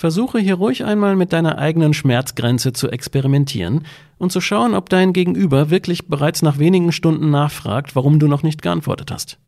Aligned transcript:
Versuche 0.00 0.38
hier 0.38 0.54
ruhig 0.54 0.82
einmal 0.82 1.14
mit 1.14 1.30
deiner 1.30 1.58
eigenen 1.58 1.92
Schmerzgrenze 1.92 2.72
zu 2.72 2.88
experimentieren 2.88 3.84
und 4.16 4.32
zu 4.32 4.40
schauen, 4.40 4.72
ob 4.72 4.88
dein 4.88 5.12
Gegenüber 5.12 5.68
wirklich 5.68 6.08
bereits 6.08 6.40
nach 6.40 6.58
wenigen 6.58 6.90
Stunden 6.90 7.28
nachfragt, 7.28 7.94
warum 7.94 8.18
du 8.18 8.26
noch 8.26 8.42
nicht 8.42 8.62
geantwortet 8.62 9.10
hast. 9.10 9.38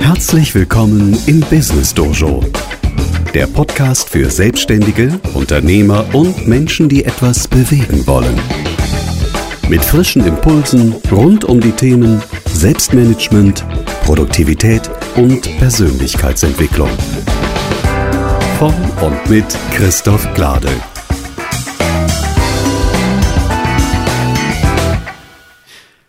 Herzlich 0.00 0.54
willkommen 0.54 1.16
im 1.24 1.40
Business 1.40 1.94
Dojo, 1.94 2.44
der 3.32 3.46
Podcast 3.46 4.10
für 4.10 4.28
Selbstständige, 4.28 5.18
Unternehmer 5.32 6.04
und 6.12 6.46
Menschen, 6.46 6.90
die 6.90 7.06
etwas 7.06 7.48
bewegen 7.48 8.06
wollen. 8.06 8.38
Mit 9.70 9.84
frischen 9.84 10.26
Impulsen 10.26 10.96
rund 11.12 11.44
um 11.44 11.60
die 11.60 11.70
Themen 11.70 12.20
Selbstmanagement, 12.46 13.64
Produktivität 14.02 14.90
und 15.14 15.42
Persönlichkeitsentwicklung. 15.58 16.90
Von 18.58 18.74
und 19.00 19.30
mit 19.30 19.46
Christoph 19.70 20.26
Glade. 20.34 20.70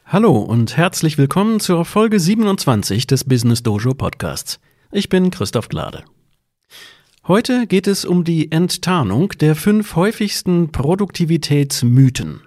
Hallo 0.08 0.40
und 0.40 0.76
herzlich 0.76 1.20
willkommen 1.20 1.60
zur 1.60 1.86
Folge 1.86 2.20
27 2.20 3.05
des 3.05 3.26
Business 3.26 3.62
Dojo 3.62 3.94
Podcasts. 3.94 4.60
Ich 4.91 5.08
bin 5.08 5.30
Christoph 5.30 5.70
Glade. 5.70 6.04
Heute 7.28 7.68
geht 7.68 7.86
es 7.86 8.05
um 8.05 8.24
die 8.24 8.52
Enttarnung 8.52 9.30
der 9.40 9.55
fünf 9.55 9.96
häufigsten 9.96 10.72
Produktivitätsmythen. 10.72 12.41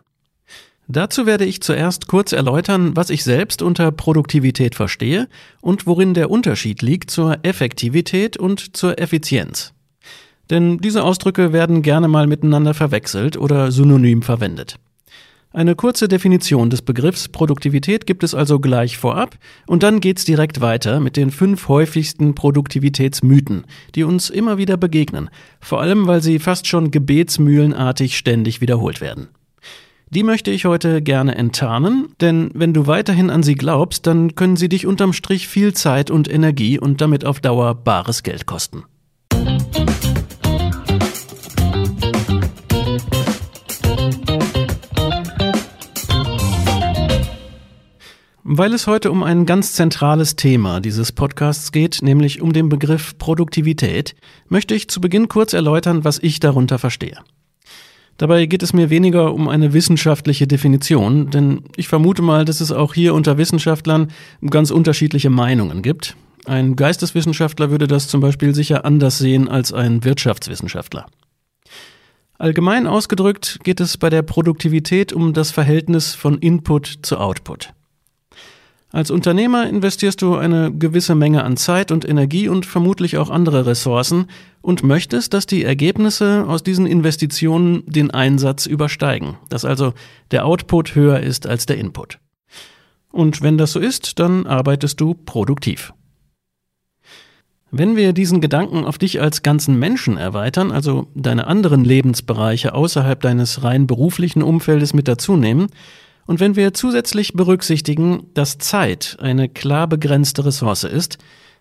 Dazu 0.86 1.24
werde 1.24 1.46
ich 1.46 1.62
zuerst 1.62 2.08
kurz 2.08 2.32
erläutern, 2.32 2.94
was 2.94 3.08
ich 3.08 3.24
selbst 3.24 3.62
unter 3.62 3.90
Produktivität 3.90 4.74
verstehe 4.74 5.28
und 5.62 5.86
worin 5.86 6.12
der 6.12 6.30
Unterschied 6.30 6.82
liegt 6.82 7.10
zur 7.10 7.38
Effektivität 7.42 8.36
und 8.36 8.76
zur 8.76 8.98
Effizienz. 8.98 9.72
Denn 10.50 10.78
diese 10.78 11.02
Ausdrücke 11.02 11.54
werden 11.54 11.80
gerne 11.80 12.06
mal 12.06 12.26
miteinander 12.26 12.74
verwechselt 12.74 13.38
oder 13.38 13.72
synonym 13.72 14.20
verwendet. 14.20 14.76
Eine 15.54 15.76
kurze 15.76 16.08
Definition 16.08 16.68
des 16.68 16.82
Begriffs 16.82 17.28
Produktivität 17.28 18.06
gibt 18.06 18.24
es 18.24 18.34
also 18.34 18.58
gleich 18.58 18.98
vorab 18.98 19.38
und 19.68 19.84
dann 19.84 20.00
geht's 20.00 20.24
direkt 20.24 20.60
weiter 20.60 20.98
mit 20.98 21.16
den 21.16 21.30
fünf 21.30 21.68
häufigsten 21.68 22.34
Produktivitätsmythen, 22.34 23.64
die 23.94 24.02
uns 24.02 24.30
immer 24.30 24.58
wieder 24.58 24.76
begegnen, 24.76 25.30
vor 25.60 25.80
allem 25.80 26.08
weil 26.08 26.20
sie 26.22 26.40
fast 26.40 26.66
schon 26.66 26.90
gebetsmühlenartig 26.90 28.18
ständig 28.18 28.60
wiederholt 28.60 29.00
werden. 29.00 29.28
Die 30.10 30.22
möchte 30.22 30.50
ich 30.50 30.64
heute 30.64 31.02
gerne 31.02 31.34
enttarnen, 31.34 32.08
denn 32.20 32.50
wenn 32.54 32.72
du 32.72 32.86
weiterhin 32.86 33.30
an 33.30 33.42
sie 33.42 33.54
glaubst, 33.54 34.06
dann 34.06 34.34
können 34.34 34.56
sie 34.56 34.68
dich 34.68 34.86
unterm 34.86 35.12
Strich 35.12 35.48
viel 35.48 35.72
Zeit 35.72 36.10
und 36.10 36.30
Energie 36.30 36.78
und 36.78 37.00
damit 37.00 37.24
auf 37.24 37.40
Dauer 37.40 37.74
bares 37.74 38.22
Geld 38.22 38.46
kosten. 38.46 38.84
Weil 48.46 48.74
es 48.74 48.86
heute 48.86 49.10
um 49.10 49.22
ein 49.22 49.46
ganz 49.46 49.72
zentrales 49.72 50.36
Thema 50.36 50.80
dieses 50.80 51.12
Podcasts 51.12 51.72
geht, 51.72 52.02
nämlich 52.02 52.42
um 52.42 52.52
den 52.52 52.68
Begriff 52.68 53.16
Produktivität, 53.16 54.14
möchte 54.48 54.74
ich 54.74 54.88
zu 54.88 55.00
Beginn 55.00 55.28
kurz 55.28 55.54
erläutern, 55.54 56.04
was 56.04 56.18
ich 56.18 56.40
darunter 56.40 56.78
verstehe. 56.78 57.16
Dabei 58.16 58.46
geht 58.46 58.62
es 58.62 58.72
mir 58.72 58.90
weniger 58.90 59.34
um 59.34 59.48
eine 59.48 59.72
wissenschaftliche 59.72 60.46
Definition, 60.46 61.30
denn 61.30 61.64
ich 61.76 61.88
vermute 61.88 62.22
mal, 62.22 62.44
dass 62.44 62.60
es 62.60 62.70
auch 62.70 62.94
hier 62.94 63.14
unter 63.14 63.38
Wissenschaftlern 63.38 64.12
ganz 64.48 64.70
unterschiedliche 64.70 65.30
Meinungen 65.30 65.82
gibt. 65.82 66.16
Ein 66.44 66.76
Geisteswissenschaftler 66.76 67.70
würde 67.70 67.88
das 67.88 68.06
zum 68.06 68.20
Beispiel 68.20 68.54
sicher 68.54 68.84
anders 68.84 69.18
sehen 69.18 69.48
als 69.48 69.72
ein 69.72 70.04
Wirtschaftswissenschaftler. 70.04 71.06
Allgemein 72.38 72.86
ausgedrückt 72.86 73.60
geht 73.64 73.80
es 73.80 73.96
bei 73.96 74.10
der 74.10 74.22
Produktivität 74.22 75.12
um 75.12 75.32
das 75.32 75.50
Verhältnis 75.50 76.14
von 76.14 76.38
Input 76.38 76.98
zu 77.02 77.18
Output. 77.18 77.72
Als 78.94 79.10
Unternehmer 79.10 79.68
investierst 79.68 80.22
du 80.22 80.36
eine 80.36 80.72
gewisse 80.72 81.16
Menge 81.16 81.42
an 81.42 81.56
Zeit 81.56 81.90
und 81.90 82.08
Energie 82.08 82.48
und 82.48 82.64
vermutlich 82.64 83.18
auch 83.18 83.28
andere 83.28 83.66
Ressourcen 83.66 84.26
und 84.62 84.84
möchtest, 84.84 85.34
dass 85.34 85.46
die 85.46 85.64
Ergebnisse 85.64 86.44
aus 86.46 86.62
diesen 86.62 86.86
Investitionen 86.86 87.82
den 87.86 88.12
Einsatz 88.12 88.66
übersteigen, 88.66 89.36
dass 89.48 89.64
also 89.64 89.94
der 90.30 90.46
Output 90.46 90.94
höher 90.94 91.18
ist 91.18 91.48
als 91.48 91.66
der 91.66 91.76
Input. 91.76 92.20
Und 93.10 93.42
wenn 93.42 93.58
das 93.58 93.72
so 93.72 93.80
ist, 93.80 94.20
dann 94.20 94.46
arbeitest 94.46 95.00
du 95.00 95.14
produktiv. 95.14 95.92
Wenn 97.72 97.96
wir 97.96 98.12
diesen 98.12 98.40
Gedanken 98.40 98.84
auf 98.84 98.98
dich 98.98 99.20
als 99.20 99.42
ganzen 99.42 99.76
Menschen 99.76 100.16
erweitern, 100.16 100.70
also 100.70 101.08
deine 101.16 101.48
anderen 101.48 101.84
Lebensbereiche 101.84 102.76
außerhalb 102.76 103.20
deines 103.20 103.64
rein 103.64 103.88
beruflichen 103.88 104.44
Umfeldes 104.44 104.94
mit 104.94 105.08
dazu 105.08 105.36
nehmen, 105.36 105.66
und 106.26 106.40
wenn 106.40 106.56
wir 106.56 106.74
zusätzlich 106.74 107.34
berücksichtigen, 107.34 108.28
dass 108.34 108.58
Zeit 108.58 109.16
eine 109.20 109.48
klar 109.48 109.86
begrenzte 109.86 110.44
Ressource 110.44 110.84
ist, 110.84 111.18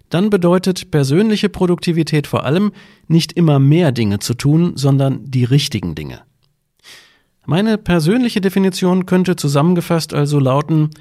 dann 0.10 0.30
bedeutet 0.30 0.92
persönliche 0.92 1.50
Produktivität 1.50 2.28
vor 2.28 2.46
allem 2.46 2.72
nicht 3.08 3.34
immer 3.34 3.60
mehr 3.60 3.92
Dinge 3.92 4.20
zu 4.20 4.36
tun, 4.36 4.74
sondern 4.76 5.26
die 5.26 5.44
richtigen 5.44 5.96
Dinge. 5.96 6.22
Meine 7.46 7.78
persönliche 7.78 8.40
Definition 8.40 9.06
könnte 9.06 9.36
zusammengefasst 9.36 10.14
also 10.14 10.40
lauten, 10.40 10.92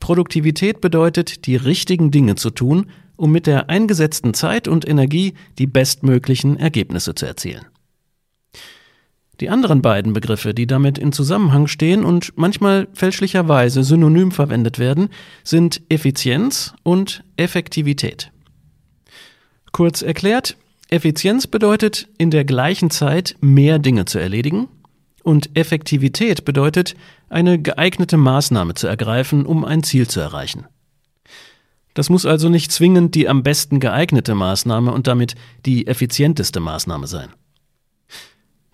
Produktivität 0.00 0.80
bedeutet, 0.80 1.46
die 1.46 1.54
richtigen 1.54 2.10
Dinge 2.10 2.34
zu 2.34 2.50
tun, 2.50 2.86
um 3.14 3.30
mit 3.30 3.46
der 3.46 3.70
eingesetzten 3.70 4.34
Zeit 4.34 4.66
und 4.66 4.88
Energie 4.88 5.34
die 5.58 5.68
bestmöglichen 5.68 6.56
Ergebnisse 6.56 7.14
zu 7.14 7.26
erzielen. 7.26 7.66
Die 9.42 9.50
anderen 9.50 9.82
beiden 9.82 10.12
Begriffe, 10.12 10.54
die 10.54 10.68
damit 10.68 10.98
in 10.98 11.10
Zusammenhang 11.10 11.66
stehen 11.66 12.04
und 12.04 12.32
manchmal 12.38 12.86
fälschlicherweise 12.92 13.82
synonym 13.82 14.30
verwendet 14.30 14.78
werden, 14.78 15.08
sind 15.42 15.82
Effizienz 15.88 16.74
und 16.84 17.24
Effektivität. 17.36 18.30
Kurz 19.72 20.00
erklärt, 20.00 20.56
Effizienz 20.90 21.48
bedeutet, 21.48 22.06
in 22.18 22.30
der 22.30 22.44
gleichen 22.44 22.90
Zeit 22.90 23.34
mehr 23.40 23.80
Dinge 23.80 24.04
zu 24.04 24.20
erledigen 24.20 24.68
und 25.24 25.56
Effektivität 25.58 26.44
bedeutet, 26.44 26.94
eine 27.28 27.60
geeignete 27.60 28.18
Maßnahme 28.18 28.74
zu 28.74 28.86
ergreifen, 28.86 29.44
um 29.44 29.64
ein 29.64 29.82
Ziel 29.82 30.06
zu 30.06 30.20
erreichen. 30.20 30.66
Das 31.94 32.10
muss 32.10 32.26
also 32.26 32.48
nicht 32.48 32.70
zwingend 32.70 33.16
die 33.16 33.28
am 33.28 33.42
besten 33.42 33.80
geeignete 33.80 34.36
Maßnahme 34.36 34.92
und 34.92 35.08
damit 35.08 35.34
die 35.66 35.88
effizienteste 35.88 36.60
Maßnahme 36.60 37.08
sein. 37.08 37.30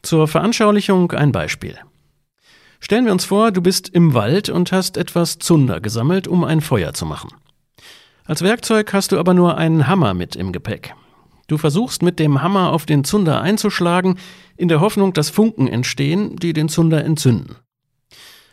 Zur 0.03 0.29
Veranschaulichung 0.29 1.13
ein 1.13 1.33
Beispiel. 1.33 1.77
Stellen 2.81 3.05
wir 3.05 3.13
uns 3.13 3.25
vor, 3.25 3.51
du 3.51 3.61
bist 3.61 3.89
im 3.89 4.15
Wald 4.15 4.49
und 4.49 4.71
hast 4.71 4.97
etwas 4.97 5.39
Zunder 5.39 5.81
gesammelt, 5.81 6.29
um 6.29 6.45
ein 6.45 6.61
Feuer 6.61 6.95
zu 6.95 7.07
machen. 7.07 7.31
Als 8.25 8.43
Werkzeug 8.43 8.93
hast 8.93 9.13
du 9.13 9.19
aber 9.19 9.35
nur 9.35 9.57
einen 9.57 9.87
Hammer 9.89 10.15
mit 10.15 10.37
im 10.37 10.53
Gepäck. 10.53 10.95
Du 11.49 11.57
versuchst 11.57 12.03
mit 12.03 12.19
dem 12.19 12.43
Hammer 12.43 12.73
auf 12.73 12.85
den 12.85 13.03
Zunder 13.03 13.41
einzuschlagen, 13.41 14.19
in 14.57 14.69
der 14.69 14.81
Hoffnung, 14.81 15.15
dass 15.15 15.31
Funken 15.31 15.67
entstehen, 15.67 16.37
die 16.37 16.53
den 16.53 16.69
Zunder 16.69 17.05
entzünden. 17.05 17.57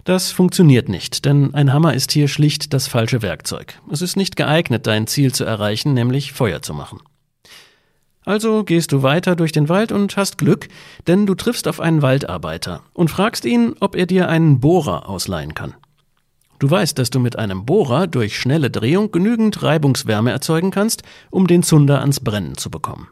Das 0.06 0.32
funktioniert 0.32 0.88
nicht, 0.88 1.26
denn 1.26 1.54
ein 1.54 1.74
Hammer 1.74 1.94
ist 1.94 2.12
hier 2.12 2.28
schlicht 2.28 2.74
das 2.74 2.88
falsche 2.88 3.22
Werkzeug. 3.22 3.82
Es 3.92 4.02
ist 4.02 4.16
nicht 4.16 4.36
geeignet, 4.36 4.88
dein 4.88 5.08
Ziel 5.08 5.34
zu 5.34 5.44
erreichen, 5.44 5.94
nämlich 5.94 6.32
Feuer 6.32 6.62
zu 6.62 6.74
machen. 6.74 7.00
Also 8.26 8.64
gehst 8.64 8.92
du 8.92 9.04
weiter 9.04 9.36
durch 9.36 9.52
den 9.52 9.70
Wald 9.70 9.92
und 9.92 10.18
hast 10.18 10.40
Glück, 10.40 10.68
denn 11.06 11.28
du 11.28 11.36
triffst 11.36 11.68
auf 11.68 11.80
einen 11.80 12.02
Waldarbeiter 12.02 12.82
und 12.94 13.10
fragst 13.10 13.46
ihn, 13.46 13.76
ob 13.80 13.96
er 13.96 14.08
dir 14.08 14.30
einen 14.30 14.60
Bohrer 14.60 15.08
ausleihen 15.08 15.54
kann. 15.54 15.76
Du 16.58 16.70
weißt, 16.70 16.98
dass 16.98 17.12
du 17.12 17.20
mit 17.20 17.38
einem 17.38 17.66
Bohrer 17.66 18.08
durch 18.08 18.40
schnelle 18.40 18.72
Drehung 18.72 19.12
genügend 19.12 19.62
Reibungswärme 19.62 20.32
erzeugen 20.32 20.72
kannst, 20.72 21.04
um 21.30 21.48
den 21.48 21.64
Zunder 21.64 22.00
ans 22.00 22.20
Brennen 22.20 22.58
zu 22.58 22.72
bekommen. 22.72 23.08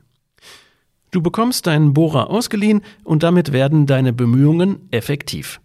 Du 1.12 1.22
bekommst 1.22 1.68
deinen 1.68 1.94
Bohrer 1.94 2.32
ausgeliehen 2.32 2.82
und 3.04 3.22
damit 3.22 3.52
werden 3.52 3.86
deine 3.86 4.14
Bemühungen 4.14 4.88
effektiv. 4.90 5.62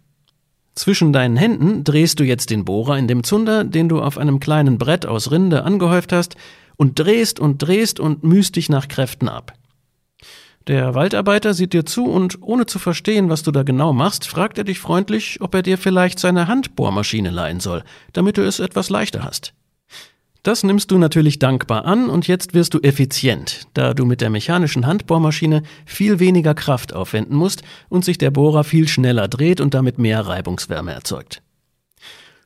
Zwischen 0.75 1.11
deinen 1.11 1.37
Händen 1.37 1.83
drehst 1.83 2.19
du 2.19 2.23
jetzt 2.23 2.51
den 2.51 2.65
Bohrer 2.65 2.97
in 2.97 3.07
dem 3.07 3.23
Zunder, 3.23 3.63
den 3.63 3.89
du 3.89 3.99
auf 3.99 4.17
einem 4.17 4.39
kleinen 4.39 4.77
Brett 4.77 5.05
aus 5.05 5.31
Rinde 5.31 5.63
angehäuft 5.63 6.13
hast, 6.13 6.35
und 6.79 6.97
drehst 6.97 7.41
und 7.41 7.57
drehst 7.57 7.99
und 7.99 8.23
mühst 8.23 8.55
dich 8.55 8.69
nach 8.69 8.87
Kräften 8.87 9.27
ab. 9.27 9.53
Der 10.67 10.95
Waldarbeiter 10.95 11.53
sieht 11.53 11.73
dir 11.73 11.85
zu 11.85 12.05
und 12.05 12.41
ohne 12.41 12.67
zu 12.67 12.79
verstehen, 12.79 13.29
was 13.29 13.43
du 13.43 13.51
da 13.51 13.63
genau 13.63 13.91
machst, 13.91 14.25
fragt 14.25 14.57
er 14.57 14.63
dich 14.63 14.79
freundlich, 14.79 15.41
ob 15.41 15.53
er 15.55 15.61
dir 15.61 15.77
vielleicht 15.77 16.19
seine 16.19 16.47
Handbohrmaschine 16.47 17.31
leihen 17.31 17.59
soll, 17.59 17.83
damit 18.13 18.37
du 18.37 18.45
es 18.45 18.59
etwas 18.59 18.89
leichter 18.89 19.23
hast. 19.23 19.53
Das 20.41 20.63
nimmst 20.63 20.89
du 20.91 20.97
natürlich 20.97 21.37
dankbar 21.37 21.83
an 21.83 22.09
und 22.09 22.27
jetzt 22.27 22.53
wirst 22.53 22.73
du 22.73 22.79
effizient, 22.79 23.67
da 23.73 23.93
du 23.93 24.05
mit 24.05 24.21
der 24.21 24.29
mechanischen 24.29 24.87
Handbohrmaschine 24.87 25.63
viel 25.85 26.19
weniger 26.19 26.53
Kraft 26.53 26.93
aufwenden 26.93 27.35
musst 27.35 27.61
und 27.89 28.05
sich 28.05 28.17
der 28.17 28.31
Bohrer 28.31 28.63
viel 28.63 28.87
schneller 28.87 29.27
dreht 29.27 29.59
und 29.59 29.73
damit 29.73 29.97
mehr 29.97 30.25
Reibungswärme 30.25 30.93
erzeugt. 30.93 31.41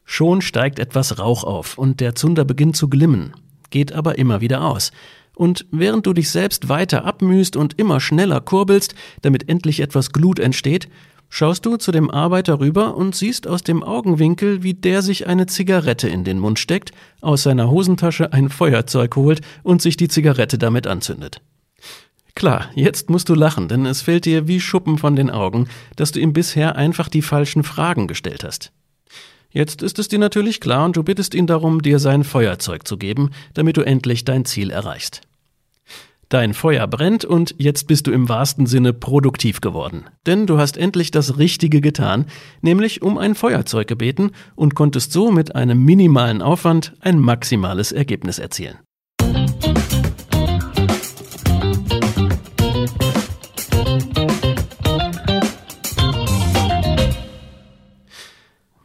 Schon 0.05 0.41
steigt 0.41 0.79
etwas 0.79 1.19
Rauch 1.19 1.43
auf 1.43 1.77
und 1.77 1.99
der 1.99 2.15
Zunder 2.15 2.45
beginnt 2.45 2.75
zu 2.75 2.89
glimmen 2.89 3.35
geht 3.73 3.91
aber 3.91 4.17
immer 4.17 4.39
wieder 4.39 4.63
aus. 4.63 4.91
Und 5.35 5.65
während 5.71 6.05
du 6.05 6.13
dich 6.13 6.29
selbst 6.29 6.69
weiter 6.69 7.03
abmühst 7.05 7.57
und 7.57 7.77
immer 7.79 7.99
schneller 7.99 8.39
kurbelst, 8.39 8.93
damit 9.23 9.49
endlich 9.49 9.79
etwas 9.79 10.13
Glut 10.13 10.39
entsteht, 10.39 10.87
schaust 11.27 11.65
du 11.65 11.77
zu 11.77 11.91
dem 11.91 12.11
Arbeiter 12.11 12.59
rüber 12.59 12.95
und 12.95 13.15
siehst 13.15 13.47
aus 13.47 13.63
dem 13.63 13.81
Augenwinkel, 13.81 14.61
wie 14.61 14.75
der 14.75 15.01
sich 15.01 15.25
eine 15.25 15.47
Zigarette 15.47 16.07
in 16.07 16.23
den 16.23 16.37
Mund 16.37 16.59
steckt, 16.59 16.91
aus 17.19 17.41
seiner 17.41 17.71
Hosentasche 17.71 18.31
ein 18.31 18.49
Feuerzeug 18.49 19.15
holt 19.15 19.41
und 19.63 19.81
sich 19.81 19.97
die 19.97 20.07
Zigarette 20.07 20.59
damit 20.59 20.85
anzündet. 20.85 21.41
Klar, 22.35 22.69
jetzt 22.75 23.09
musst 23.09 23.29
du 23.29 23.33
lachen, 23.33 23.67
denn 23.67 23.87
es 23.87 24.03
fällt 24.03 24.25
dir 24.25 24.47
wie 24.47 24.59
Schuppen 24.59 24.99
von 24.99 25.15
den 25.15 25.31
Augen, 25.31 25.67
dass 25.95 26.11
du 26.11 26.19
ihm 26.19 26.33
bisher 26.33 26.75
einfach 26.75 27.09
die 27.09 27.21
falschen 27.23 27.63
Fragen 27.63 28.07
gestellt 28.07 28.43
hast. 28.43 28.71
Jetzt 29.53 29.83
ist 29.83 29.99
es 29.99 30.07
dir 30.07 30.17
natürlich 30.17 30.59
klar 30.59 30.83
und 30.83 30.97
du 30.97 31.03
bittest 31.03 31.35
ihn 31.35 31.45
darum, 31.45 31.83
dir 31.83 31.99
sein 31.99 32.23
Feuerzeug 32.23 32.87
zu 32.87 32.97
geben, 32.97 33.29
damit 33.53 33.77
du 33.77 33.81
endlich 33.81 34.25
dein 34.25 34.45
Ziel 34.45 34.71
erreichst. 34.71 35.21
Dein 36.29 36.55
Feuer 36.55 36.87
brennt 36.87 37.25
und 37.25 37.53
jetzt 37.59 37.85
bist 37.85 38.07
du 38.07 38.11
im 38.11 38.27
wahrsten 38.27 38.65
Sinne 38.65 38.91
produktiv 38.91 39.61
geworden. 39.61 40.05
Denn 40.25 40.47
du 40.47 40.57
hast 40.57 40.77
endlich 40.77 41.11
das 41.11 41.37
Richtige 41.37 41.79
getan, 41.79 42.25
nämlich 42.61 43.03
um 43.03 43.19
ein 43.19 43.35
Feuerzeug 43.35 43.87
gebeten 43.87 44.31
und 44.55 44.73
konntest 44.73 45.11
so 45.11 45.31
mit 45.31 45.53
einem 45.55 45.85
minimalen 45.85 46.41
Aufwand 46.41 46.93
ein 47.01 47.19
maximales 47.19 47.91
Ergebnis 47.91 48.39
erzielen. 48.39 48.79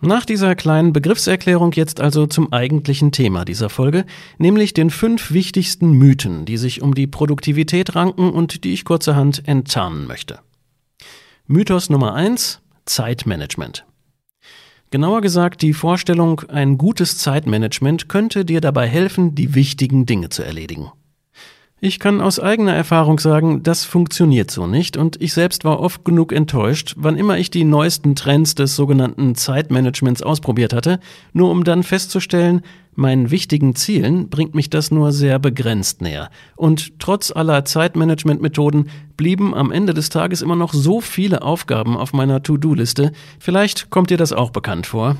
Nach 0.00 0.24
dieser 0.24 0.54
kleinen 0.54 0.92
Begriffserklärung 0.92 1.72
jetzt 1.72 2.00
also 2.00 2.26
zum 2.26 2.52
eigentlichen 2.52 3.10
Thema 3.10 3.44
dieser 3.44 3.68
Folge, 3.68 4.04
nämlich 4.38 4.72
den 4.72 4.90
fünf 4.90 5.32
wichtigsten 5.32 5.90
Mythen, 5.90 6.44
die 6.44 6.56
sich 6.56 6.82
um 6.82 6.94
die 6.94 7.08
Produktivität 7.08 7.96
ranken 7.96 8.30
und 8.30 8.62
die 8.62 8.72
ich 8.72 8.84
kurzerhand 8.84 9.48
enttarnen 9.48 10.06
möchte. 10.06 10.38
Mythos 11.48 11.90
Nummer 11.90 12.14
eins: 12.14 12.60
Zeitmanagement. 12.84 13.86
Genauer 14.90 15.20
gesagt 15.20 15.62
die 15.62 15.74
Vorstellung, 15.74 16.42
ein 16.48 16.78
gutes 16.78 17.18
Zeitmanagement 17.18 18.08
könnte 18.08 18.44
dir 18.44 18.60
dabei 18.60 18.86
helfen, 18.86 19.34
die 19.34 19.54
wichtigen 19.56 20.06
Dinge 20.06 20.28
zu 20.28 20.44
erledigen. 20.44 20.92
Ich 21.80 22.00
kann 22.00 22.20
aus 22.20 22.40
eigener 22.40 22.74
Erfahrung 22.74 23.20
sagen, 23.20 23.62
das 23.62 23.84
funktioniert 23.84 24.50
so 24.50 24.66
nicht 24.66 24.96
und 24.96 25.22
ich 25.22 25.32
selbst 25.32 25.64
war 25.64 25.78
oft 25.78 26.04
genug 26.04 26.32
enttäuscht, 26.32 26.94
wann 26.96 27.16
immer 27.16 27.38
ich 27.38 27.50
die 27.50 27.62
neuesten 27.62 28.16
Trends 28.16 28.56
des 28.56 28.74
sogenannten 28.74 29.36
Zeitmanagements 29.36 30.20
ausprobiert 30.20 30.72
hatte, 30.72 30.98
nur 31.32 31.52
um 31.52 31.62
dann 31.62 31.84
festzustellen, 31.84 32.62
meinen 32.96 33.30
wichtigen 33.30 33.76
Zielen 33.76 34.28
bringt 34.28 34.56
mich 34.56 34.70
das 34.70 34.90
nur 34.90 35.12
sehr 35.12 35.38
begrenzt 35.38 36.02
näher. 36.02 36.30
Und 36.56 36.98
trotz 36.98 37.30
aller 37.30 37.64
Zeitmanagementmethoden 37.64 38.90
blieben 39.16 39.54
am 39.54 39.70
Ende 39.70 39.94
des 39.94 40.08
Tages 40.08 40.42
immer 40.42 40.56
noch 40.56 40.72
so 40.72 41.00
viele 41.00 41.42
Aufgaben 41.42 41.96
auf 41.96 42.12
meiner 42.12 42.42
To-Do-Liste. 42.42 43.12
Vielleicht 43.38 43.88
kommt 43.90 44.10
dir 44.10 44.16
das 44.16 44.32
auch 44.32 44.50
bekannt 44.50 44.88
vor. 44.88 45.16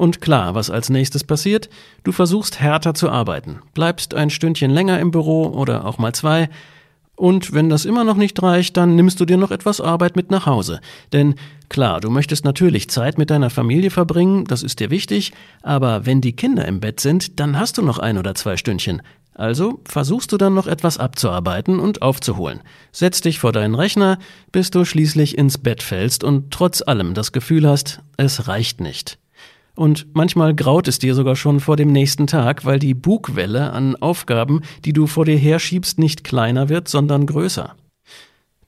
Und 0.00 0.22
klar, 0.22 0.54
was 0.54 0.70
als 0.70 0.88
nächstes 0.88 1.24
passiert, 1.24 1.68
du 2.04 2.12
versuchst 2.12 2.58
härter 2.58 2.94
zu 2.94 3.10
arbeiten, 3.10 3.58
bleibst 3.74 4.14
ein 4.14 4.30
Stündchen 4.30 4.70
länger 4.70 4.98
im 4.98 5.10
Büro 5.10 5.48
oder 5.48 5.84
auch 5.84 5.98
mal 5.98 6.14
zwei, 6.14 6.48
und 7.16 7.52
wenn 7.52 7.68
das 7.68 7.84
immer 7.84 8.02
noch 8.02 8.16
nicht 8.16 8.42
reicht, 8.42 8.78
dann 8.78 8.96
nimmst 8.96 9.20
du 9.20 9.26
dir 9.26 9.36
noch 9.36 9.50
etwas 9.50 9.78
Arbeit 9.78 10.16
mit 10.16 10.30
nach 10.30 10.46
Hause. 10.46 10.80
Denn 11.12 11.34
klar, 11.68 12.00
du 12.00 12.08
möchtest 12.08 12.46
natürlich 12.46 12.88
Zeit 12.88 13.18
mit 13.18 13.28
deiner 13.28 13.50
Familie 13.50 13.90
verbringen, 13.90 14.46
das 14.46 14.62
ist 14.62 14.80
dir 14.80 14.88
wichtig, 14.88 15.32
aber 15.60 16.06
wenn 16.06 16.22
die 16.22 16.32
Kinder 16.32 16.64
im 16.64 16.80
Bett 16.80 17.00
sind, 17.00 17.38
dann 17.38 17.60
hast 17.60 17.76
du 17.76 17.82
noch 17.82 17.98
ein 17.98 18.16
oder 18.16 18.34
zwei 18.34 18.56
Stündchen. 18.56 19.02
Also 19.34 19.82
versuchst 19.84 20.32
du 20.32 20.38
dann 20.38 20.54
noch 20.54 20.66
etwas 20.66 20.96
abzuarbeiten 20.96 21.78
und 21.78 22.00
aufzuholen. 22.00 22.62
Setz 22.90 23.20
dich 23.20 23.38
vor 23.38 23.52
deinen 23.52 23.74
Rechner, 23.74 24.18
bis 24.50 24.70
du 24.70 24.86
schließlich 24.86 25.36
ins 25.36 25.58
Bett 25.58 25.82
fällst 25.82 26.24
und 26.24 26.50
trotz 26.50 26.80
allem 26.80 27.12
das 27.12 27.32
Gefühl 27.32 27.68
hast, 27.68 28.00
es 28.16 28.48
reicht 28.48 28.80
nicht. 28.80 29.19
Und 29.74 30.08
manchmal 30.14 30.54
graut 30.54 30.88
es 30.88 30.98
dir 30.98 31.14
sogar 31.14 31.36
schon 31.36 31.60
vor 31.60 31.76
dem 31.76 31.92
nächsten 31.92 32.26
Tag, 32.26 32.64
weil 32.64 32.78
die 32.78 32.94
Bugwelle 32.94 33.72
an 33.72 33.96
Aufgaben, 33.96 34.62
die 34.84 34.92
du 34.92 35.06
vor 35.06 35.24
dir 35.24 35.38
herschiebst, 35.38 35.98
nicht 35.98 36.24
kleiner 36.24 36.68
wird, 36.68 36.88
sondern 36.88 37.26
größer. 37.26 37.74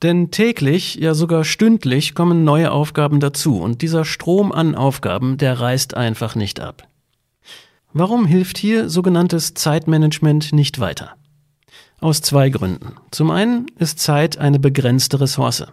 Denn 0.03 0.31
täglich, 0.31 0.97
ja 0.97 1.15
sogar 1.15 1.45
stündlich 1.45 2.15
kommen 2.15 2.43
neue 2.45 2.73
Aufgaben 2.73 3.21
dazu 3.21 3.61
und 3.61 3.83
dieser 3.83 4.05
Strom 4.05 4.51
an 4.51 4.75
Aufgaben, 4.75 5.39
der 5.39 5.61
reißt 5.61 5.95
einfach 5.95 6.35
nicht 6.35 6.59
ab. 6.59 6.89
Warum 7.93 8.27
hilft 8.27 8.59
hier 8.59 8.89
sogenanntes 8.89 9.55
Zeitmanagement 9.55 10.53
nicht 10.53 10.81
weiter? 10.81 11.13
Aus 12.01 12.21
zwei 12.21 12.49
Gründen. 12.49 12.95
Zum 13.13 13.31
einen 13.31 13.67
ist 13.79 14.01
Zeit 14.01 14.39
eine 14.39 14.59
begrenzte 14.59 15.21
Ressource. 15.21 15.67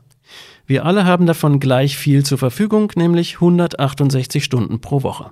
Wir 0.68 0.86
alle 0.86 1.06
haben 1.06 1.26
davon 1.26 1.60
gleich 1.60 1.98
viel 1.98 2.24
zur 2.24 2.38
Verfügung, 2.38 2.92
nämlich 2.96 3.36
168 3.36 4.44
Stunden 4.44 4.82
pro 4.82 5.04
Woche. 5.04 5.32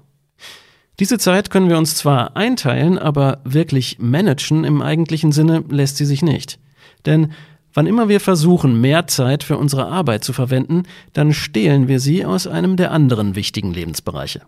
Diese 0.99 1.19
Zeit 1.19 1.51
können 1.51 1.69
wir 1.69 1.77
uns 1.77 1.95
zwar 1.95 2.35
einteilen, 2.35 2.97
aber 2.97 3.39
wirklich 3.43 3.99
managen 3.99 4.63
im 4.63 4.81
eigentlichen 4.81 5.31
Sinne 5.31 5.63
lässt 5.69 5.97
sie 5.97 6.05
sich 6.05 6.23
nicht. 6.23 6.59
Denn 7.05 7.33
wann 7.73 7.85
immer 7.85 8.09
wir 8.09 8.19
versuchen, 8.19 8.81
mehr 8.81 9.05
Zeit 9.05 9.43
für 9.43 9.57
unsere 9.57 9.85
Arbeit 9.85 10.23
zu 10.23 10.33
verwenden, 10.33 10.83
dann 11.13 11.33
stehlen 11.33 11.87
wir 11.87 11.99
sie 11.99 12.25
aus 12.25 12.47
einem 12.47 12.75
der 12.75 12.91
anderen 12.91 13.35
wichtigen 13.35 13.71
Lebensbereiche. 13.71 14.41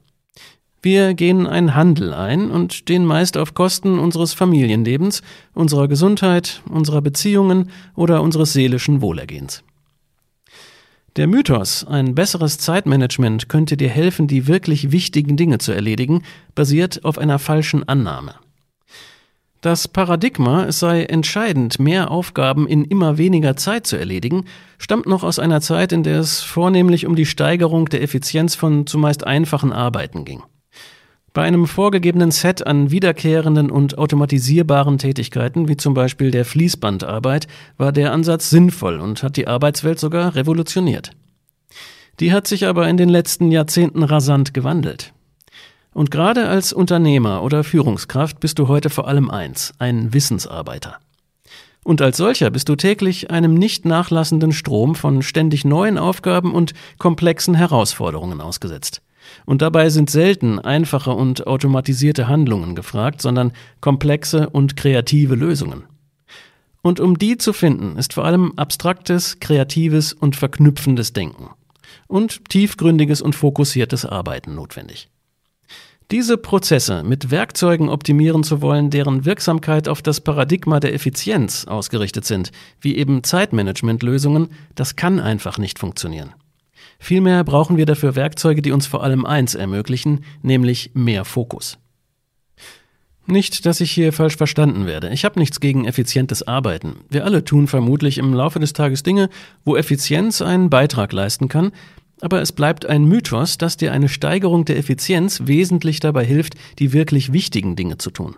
Wir 0.82 1.14
gehen 1.14 1.46
einen 1.46 1.76
Handel 1.76 2.14
ein 2.14 2.50
und 2.50 2.90
den 2.90 3.06
meist 3.06 3.38
auf 3.38 3.54
Kosten 3.54 4.00
unseres 4.00 4.34
Familienlebens, 4.34 5.22
unserer 5.54 5.88
Gesundheit, 5.88 6.64
unserer 6.70 7.02
Beziehungen 7.02 7.70
oder 7.96 8.24
unseres 8.24 8.54
seelischen 8.54 9.02
Wohlergehens. 9.02 9.64
Der 11.20 11.28
Mythos, 11.28 11.86
ein 11.86 12.16
besseres 12.16 12.60
Zeitmanagement 12.60 13.50
könnte 13.50 13.76
dir 13.76 13.90
helfen, 13.90 14.30
die 14.30 14.48
wirklich 14.48 14.94
wichtigen 14.94 15.36
Dinge 15.36 15.58
zu 15.58 15.74
erledigen, 15.74 16.24
basiert 16.56 17.04
auf 17.04 17.18
einer 17.18 17.40
falschen 17.40 17.86
Annahme. 17.90 18.36
Das 19.60 19.90
Paradigma, 19.90 20.64
es 20.64 20.80
sei 20.80 21.04
entscheidend, 21.04 21.78
mehr 21.78 22.10
Aufgaben 22.10 22.70
in 22.70 22.86
immer 22.86 23.18
weniger 23.18 23.58
Zeit 23.58 23.86
zu 23.86 23.98
erledigen, 23.98 24.46
stammt 24.78 25.08
noch 25.08 25.24
aus 25.24 25.40
einer 25.40 25.60
Zeit, 25.60 25.92
in 25.92 26.04
der 26.04 26.22
es 26.22 26.40
vornehmlich 26.40 27.06
um 27.06 27.18
die 27.18 27.26
Steigerung 27.26 27.90
der 27.90 28.02
Effizienz 28.02 28.56
von 28.56 28.88
zumeist 28.88 29.28
einfachen 29.28 29.74
Arbeiten 29.74 30.24
ging. 30.24 30.42
Bei 31.40 31.46
einem 31.46 31.68
vorgegebenen 31.68 32.32
Set 32.32 32.68
an 32.68 32.92
wiederkehrenden 32.92 33.72
und 33.72 33.98
automatisierbaren 33.98 34.98
Tätigkeiten, 34.98 35.70
wie 35.70 35.78
zum 35.78 35.94
Beispiel 35.94 36.32
der 36.32 36.44
Fließbandarbeit, 36.44 37.48
war 37.78 37.94
der 37.94 38.12
Ansatz 38.12 38.50
sinnvoll 38.50 39.00
und 39.00 39.24
hat 39.24 39.38
die 39.38 39.48
Arbeitswelt 39.48 40.02
sogar 40.02 40.36
revolutioniert. 40.36 41.12
Die 42.20 42.34
hat 42.34 42.46
sich 42.46 42.68
aber 42.68 42.90
in 42.90 42.98
den 42.98 43.08
letzten 43.08 43.52
Jahrzehnten 43.52 44.04
rasant 44.04 44.54
gewandelt. 44.54 45.14
Und 45.94 46.12
gerade 46.12 46.50
als 46.50 46.74
Unternehmer 46.74 47.42
oder 47.42 47.64
Führungskraft 47.64 48.42
bist 48.42 48.60
du 48.60 48.68
heute 48.68 48.90
vor 48.90 49.08
allem 49.08 49.32
eins, 49.32 49.74
ein 49.80 50.14
Wissensarbeiter. 50.14 50.98
Und 51.86 52.02
als 52.02 52.18
solcher 52.18 52.50
bist 52.50 52.68
du 52.68 52.76
täglich 52.76 53.32
einem 53.32 53.54
nicht 53.54 53.86
nachlassenden 53.86 54.52
Strom 54.52 54.94
von 54.94 55.22
ständig 55.22 55.64
neuen 55.64 55.98
Aufgaben 55.98 56.54
und 56.54 56.74
komplexen 56.98 57.56
Herausforderungen 57.56 58.42
ausgesetzt. 58.42 59.02
Und 59.46 59.62
dabei 59.62 59.90
sind 59.90 60.10
selten 60.10 60.60
einfache 60.60 61.12
und 61.12 61.48
automatisierte 61.48 62.28
Handlungen 62.28 62.76
gefragt, 62.76 63.22
sondern 63.22 63.52
komplexe 63.82 64.50
und 64.50 64.76
kreative 64.76 65.36
Lösungen. 65.36 65.84
Und 66.82 67.00
um 67.00 67.18
die 67.18 67.38
zu 67.38 67.54
finden, 67.54 67.98
ist 67.98 68.14
vor 68.14 68.26
allem 68.26 68.54
abstraktes, 68.56 69.40
kreatives 69.40 70.14
und 70.14 70.36
verknüpfendes 70.36 71.14
Denken 71.14 71.50
und 72.08 72.50
tiefgründiges 72.50 73.22
und 73.22 73.36
fokussiertes 73.36 74.06
Arbeiten 74.06 74.56
notwendig. 74.56 75.10
Diese 76.12 76.38
Prozesse 76.38 77.04
mit 77.04 77.30
Werkzeugen 77.30 77.88
optimieren 77.88 78.44
zu 78.44 78.64
wollen, 78.64 78.90
deren 78.90 79.26
Wirksamkeit 79.26 79.88
auf 79.88 80.02
das 80.02 80.22
Paradigma 80.22 80.80
der 80.80 80.96
Effizienz 80.96 81.66
ausgerichtet 81.66 82.26
sind, 82.26 82.52
wie 82.82 82.98
eben 82.98 83.24
Zeitmanagementlösungen, 83.24 84.50
das 84.74 84.96
kann 84.96 85.20
einfach 85.20 85.60
nicht 85.60 85.78
funktionieren. 85.78 86.34
Vielmehr 87.00 87.44
brauchen 87.44 87.78
wir 87.78 87.86
dafür 87.86 88.16
Werkzeuge, 88.16 88.62
die 88.62 88.72
uns 88.72 88.86
vor 88.86 89.04
allem 89.04 89.26
eins 89.26 89.56
ermöglichen, 89.56 90.26
nämlich 90.42 90.92
mehr 90.94 91.26
Fokus. 91.26 91.80
Nicht, 93.26 93.66
dass 93.66 93.80
ich 93.80 93.92
hier 93.92 94.12
falsch 94.12 94.38
verstanden 94.38 94.86
werde. 94.86 95.10
Ich 95.10 95.24
habe 95.24 95.40
nichts 95.40 95.60
gegen 95.60 95.86
effizientes 95.86 96.48
Arbeiten. 96.48 96.98
Wir 97.10 97.26
alle 97.26 97.46
tun 97.46 97.68
vermutlich 97.68 98.18
im 98.18 98.34
Laufe 98.34 98.60
des 98.60 98.74
Tages 98.74 99.04
Dinge, 99.04 99.30
wo 99.64 99.76
Effizienz 99.76 100.42
einen 100.42 100.70
Beitrag 100.70 101.14
leisten 101.14 101.48
kann, 101.48 101.72
aber 102.22 102.42
es 102.42 102.52
bleibt 102.52 102.86
ein 102.86 103.06
Mythos, 103.06 103.58
dass 103.58 103.78
dir 103.78 103.94
eine 103.94 104.10
Steigerung 104.10 104.66
der 104.66 104.78
Effizienz 104.78 105.42
wesentlich 105.46 106.00
dabei 106.00 106.26
hilft, 106.26 106.56
die 106.80 106.92
wirklich 106.92 107.32
wichtigen 107.32 107.76
Dinge 107.76 107.98
zu 107.98 108.12
tun. 108.12 108.36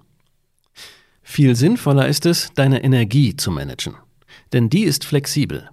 Viel 1.24 1.56
sinnvoller 1.56 2.08
ist 2.08 2.26
es, 2.26 2.52
deine 2.54 2.84
Energie 2.84 3.36
zu 3.36 3.50
managen. 3.50 3.96
Denn 4.54 4.70
die 4.70 4.84
ist 4.84 5.06
flexibel. 5.06 5.70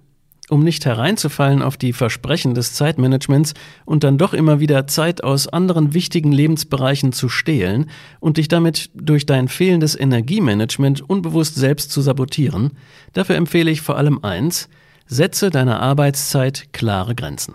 Um 0.49 0.63
nicht 0.63 0.85
hereinzufallen 0.85 1.61
auf 1.61 1.77
die 1.77 1.93
Versprechen 1.93 2.55
des 2.55 2.73
Zeitmanagements 2.73 3.53
und 3.85 4.03
dann 4.03 4.17
doch 4.17 4.33
immer 4.33 4.59
wieder 4.59 4.87
Zeit 4.87 5.23
aus 5.23 5.47
anderen 5.47 5.93
wichtigen 5.93 6.31
Lebensbereichen 6.31 7.11
zu 7.13 7.29
stehlen 7.29 7.89
und 8.19 8.37
dich 8.37 8.47
damit 8.47 8.89
durch 8.95 9.27
dein 9.27 9.47
fehlendes 9.47 9.99
Energiemanagement 9.99 11.07
unbewusst 11.07 11.55
selbst 11.55 11.91
zu 11.91 12.01
sabotieren, 12.01 12.71
dafür 13.13 13.35
empfehle 13.35 13.69
ich 13.69 13.81
vor 13.81 13.97
allem 13.97 14.23
eins, 14.23 14.69
setze 15.05 15.51
deiner 15.51 15.81
Arbeitszeit 15.81 16.73
klare 16.73 17.13
Grenzen. 17.13 17.53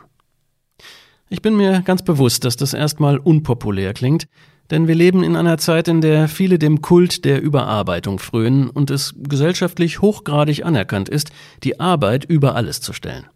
Ich 1.28 1.42
bin 1.42 1.56
mir 1.56 1.82
ganz 1.82 2.02
bewusst, 2.02 2.44
dass 2.44 2.56
das 2.56 2.74
erstmal 2.74 3.18
unpopulär 3.18 3.92
klingt, 3.92 4.28
denn 4.70 4.88
wir 4.88 4.94
leben 4.94 5.22
in 5.22 5.36
einer 5.36 5.58
Zeit, 5.58 5.88
in 5.88 6.00
der 6.00 6.28
viele 6.28 6.58
dem 6.58 6.80
Kult 6.80 7.24
der 7.24 7.42
Überarbeitung 7.42 8.18
frönen 8.18 8.70
und 8.70 8.90
es 8.90 9.14
gesellschaftlich 9.16 10.00
hochgradig 10.00 10.64
anerkannt 10.64 11.08
ist, 11.08 11.30
die 11.62 11.80
Arbeit 11.80 12.24
über 12.24 12.54
alles 12.54 12.80
zu 12.80 12.92
stellen. 12.92 13.26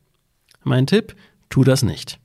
Mein 0.64 0.86
Tipp, 0.86 1.14
tu 1.50 1.64
das 1.64 1.82
nicht. 1.82 2.18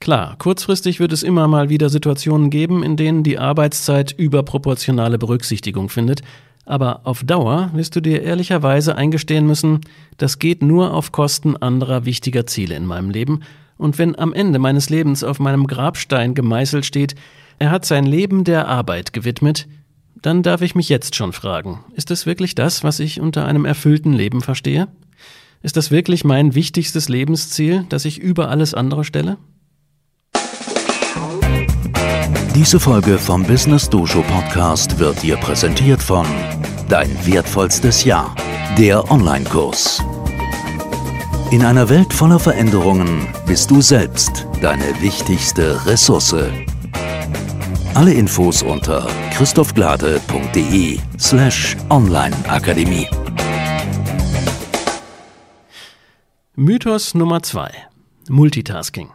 Klar, 0.00 0.36
kurzfristig 0.38 1.00
wird 1.00 1.12
es 1.12 1.22
immer 1.22 1.48
mal 1.48 1.68
wieder 1.68 1.88
Situationen 1.88 2.50
geben, 2.50 2.82
in 2.82 2.96
denen 2.96 3.24
die 3.24 3.38
Arbeitszeit 3.38 4.12
überproportionale 4.12 5.18
Berücksichtigung 5.18 5.88
findet, 5.88 6.22
aber 6.64 7.00
auf 7.04 7.24
Dauer 7.24 7.70
wirst 7.72 7.96
du 7.96 8.00
dir 8.00 8.22
ehrlicherweise 8.22 8.94
eingestehen 8.94 9.46
müssen, 9.46 9.80
das 10.18 10.38
geht 10.38 10.62
nur 10.62 10.92
auf 10.92 11.12
Kosten 11.12 11.56
anderer 11.56 12.04
wichtiger 12.04 12.46
Ziele 12.46 12.76
in 12.76 12.86
meinem 12.86 13.10
Leben, 13.10 13.40
und 13.76 13.96
wenn 13.98 14.18
am 14.18 14.32
Ende 14.32 14.58
meines 14.58 14.90
Lebens 14.90 15.22
auf 15.22 15.38
meinem 15.38 15.66
Grabstein 15.66 16.34
gemeißelt 16.34 16.84
steht, 16.84 17.14
er 17.58 17.70
hat 17.70 17.84
sein 17.84 18.06
Leben 18.06 18.44
der 18.44 18.68
Arbeit 18.68 19.12
gewidmet, 19.12 19.66
dann 20.22 20.42
darf 20.42 20.62
ich 20.62 20.74
mich 20.74 20.88
jetzt 20.88 21.14
schon 21.14 21.32
fragen, 21.32 21.84
ist 21.94 22.10
es 22.10 22.26
wirklich 22.26 22.54
das, 22.54 22.82
was 22.84 23.00
ich 23.00 23.20
unter 23.20 23.46
einem 23.46 23.64
erfüllten 23.64 24.12
Leben 24.12 24.40
verstehe? 24.40 24.88
Ist 25.62 25.76
das 25.76 25.90
wirklich 25.90 26.24
mein 26.24 26.54
wichtigstes 26.54 27.08
Lebensziel, 27.08 27.84
das 27.88 28.04
ich 28.04 28.18
über 28.18 28.48
alles 28.48 28.74
andere 28.74 29.04
stelle? 29.04 29.38
Diese 32.54 32.80
Folge 32.80 33.18
vom 33.18 33.44
Business 33.44 33.88
Dojo 33.88 34.22
Podcast 34.22 34.98
wird 34.98 35.22
dir 35.22 35.36
präsentiert 35.36 36.02
von 36.02 36.26
Dein 36.88 37.10
wertvollstes 37.26 38.04
Jahr, 38.04 38.34
der 38.76 39.10
Online-Kurs. 39.10 40.02
In 41.50 41.64
einer 41.64 41.88
Welt 41.88 42.12
voller 42.12 42.38
Veränderungen 42.38 43.28
bist 43.46 43.70
du 43.70 43.80
selbst 43.80 44.46
deine 44.60 45.00
wichtigste 45.00 45.86
Ressource. 45.86 46.34
Alle 47.98 48.14
Infos 48.14 48.62
unter 48.62 49.08
christophglade.de 49.32 51.00
slash 51.18 51.76
onlineakademie. 51.90 53.08
Mythos 56.54 57.16
Nummer 57.16 57.42
zwei: 57.42 57.72
Multitasking. 58.28 59.08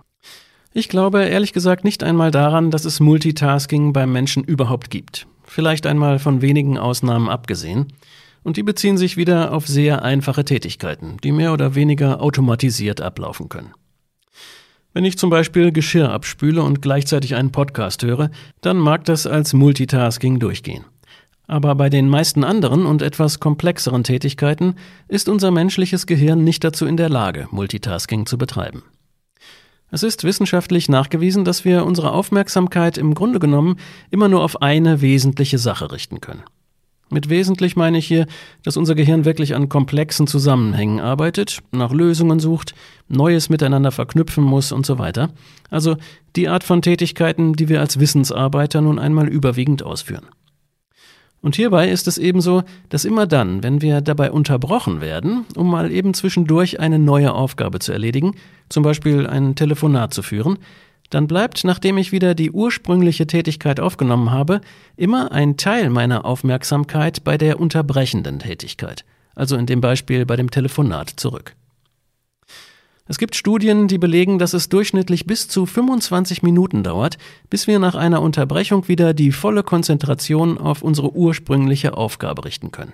Ich 0.74 0.90
glaube 0.90 1.24
ehrlich 1.24 1.54
gesagt 1.54 1.86
nicht 1.86 2.04
einmal 2.04 2.32
daran, 2.32 2.72
dass 2.72 2.84
es 2.84 3.00
Multitasking 3.00 3.94
beim 3.94 4.12
Menschen 4.12 4.44
überhaupt 4.44 4.90
gibt. 4.90 5.28
Vielleicht 5.46 5.86
einmal 5.86 6.20
von 6.20 6.42
wenigen 6.42 6.78
Ausnahmen 6.78 7.30
abgesehen. 7.30 7.94
Und 8.44 8.58
die 8.58 8.64
beziehen 8.64 8.98
sich 8.98 9.16
wieder 9.16 9.54
auf 9.54 9.66
sehr 9.66 10.04
einfache 10.04 10.44
Tätigkeiten, 10.44 11.16
die 11.24 11.32
mehr 11.32 11.54
oder 11.54 11.76
weniger 11.76 12.22
automatisiert 12.22 13.00
ablaufen 13.00 13.48
können. 13.48 13.74
Wenn 14.94 15.06
ich 15.06 15.18
zum 15.18 15.32
Beispiel 15.32 15.72
Geschirr 15.72 16.12
abspüle 16.12 16.62
und 16.62 16.84
gleichzeitig 16.84 17.34
einen 17.34 17.52
Podcast 17.52 18.04
höre, 18.04 18.30
dann 18.62 18.78
mag 18.78 19.06
das 19.06 19.26
als 19.26 19.54
Multitasking 19.54 20.40
durchgehen. 20.40 20.86
Aber 21.48 21.74
bei 21.76 21.90
den 21.90 22.08
meisten 22.08 22.44
anderen 22.44 22.86
und 22.86 23.02
etwas 23.02 23.40
komplexeren 23.40 24.04
Tätigkeiten 24.04 24.76
ist 25.08 25.30
unser 25.30 25.50
menschliches 25.50 26.06
Gehirn 26.06 26.44
nicht 26.44 26.64
dazu 26.64 26.86
in 26.86 26.96
der 26.96 27.10
Lage, 27.10 27.48
Multitasking 27.50 28.28
zu 28.28 28.38
betreiben. 28.38 28.84
Es 29.90 30.04
ist 30.04 30.24
wissenschaftlich 30.24 30.90
nachgewiesen, 30.90 31.44
dass 31.44 31.66
wir 31.66 31.86
unsere 31.86 32.12
Aufmerksamkeit 32.12 32.98
im 32.98 33.14
Grunde 33.14 33.40
genommen 33.40 33.78
immer 34.10 34.30
nur 34.30 34.44
auf 34.44 34.62
eine 34.62 35.02
wesentliche 35.02 35.58
Sache 35.58 35.92
richten 35.92 36.22
können. 36.22 36.44
Mit 37.14 37.30
wesentlich 37.30 37.76
meine 37.76 38.00
ich 38.00 38.08
hier, 38.08 38.26
dass 38.64 38.76
unser 38.76 38.96
Gehirn 38.96 39.24
wirklich 39.24 39.54
an 39.54 39.70
komplexen 39.70 40.26
Zusammenhängen 40.26 41.00
arbeitet, 41.00 41.60
nach 41.72 41.94
Lösungen 41.94 42.40
sucht, 42.40 42.74
Neues 43.08 43.50
miteinander 43.50 43.92
verknüpfen 43.92 44.44
muss 44.44 44.72
und 44.72 44.84
so 44.84 44.98
weiter. 44.98 45.30
Also 45.70 45.96
die 46.36 46.50
Art 46.50 46.64
von 46.64 46.82
Tätigkeiten, 46.82 47.54
die 47.54 47.70
wir 47.70 47.82
als 47.82 48.00
Wissensarbeiter 48.00 48.82
nun 48.82 48.98
einmal 48.98 49.28
überwiegend 49.28 49.84
ausführen. 49.84 50.26
Und 51.40 51.56
hierbei 51.56 51.88
ist 51.88 52.08
es 52.08 52.18
ebenso, 52.18 52.64
dass 52.90 53.06
immer 53.06 53.28
dann, 53.28 53.62
wenn 53.62 53.84
wir 53.84 54.02
dabei 54.02 54.32
unterbrochen 54.32 55.00
werden, 55.00 55.46
um 55.56 55.70
mal 55.70 55.92
eben 55.92 56.16
zwischendurch 56.16 56.80
eine 56.80 56.98
neue 56.98 57.32
Aufgabe 57.32 57.78
zu 57.78 57.92
erledigen, 57.92 58.34
zum 58.70 58.82
Beispiel 58.82 59.28
ein 59.28 59.54
Telefonat 59.54 60.16
zu 60.16 60.24
führen, 60.24 60.58
dann 61.10 61.28
bleibt, 61.28 61.64
nachdem 61.64 61.98
ich 61.98 62.12
wieder 62.12 62.34
die 62.36 62.52
ursprüngliche 62.52 63.28
Tätigkeit 63.28 63.80
aufgenommen 63.80 64.32
habe, 64.32 64.62
immer 64.98 65.32
ein 65.32 65.58
Teil 65.58 65.90
meiner 65.90 66.26
Aufmerksamkeit 66.26 67.24
bei 67.24 67.38
der 67.38 67.60
unterbrechenden 67.60 68.40
Tätigkeit, 68.40 69.06
also 69.36 69.56
in 69.56 69.66
dem 69.66 69.82
Beispiel 69.82 70.26
bei 70.26 70.36
dem 70.36 70.50
Telefonat 70.50 71.10
zurück. 71.10 71.56
Es 73.06 73.18
gibt 73.18 73.36
Studien, 73.36 73.90
die 73.90 73.98
belegen, 73.98 74.40
dass 74.40 74.54
es 74.54 74.70
durchschnittlich 74.70 75.26
bis 75.26 75.50
zu 75.50 75.66
25 75.66 76.42
Minuten 76.42 76.84
dauert, 76.84 77.18
bis 77.50 77.68
wir 77.68 77.78
nach 77.78 77.96
einer 77.96 78.22
Unterbrechung 78.22 78.88
wieder 78.88 79.14
die 79.14 79.34
volle 79.34 79.62
Konzentration 79.62 80.58
auf 80.58 80.82
unsere 80.82 81.14
ursprüngliche 81.14 81.98
Aufgabe 81.98 82.46
richten 82.46 82.72
können. 82.72 82.94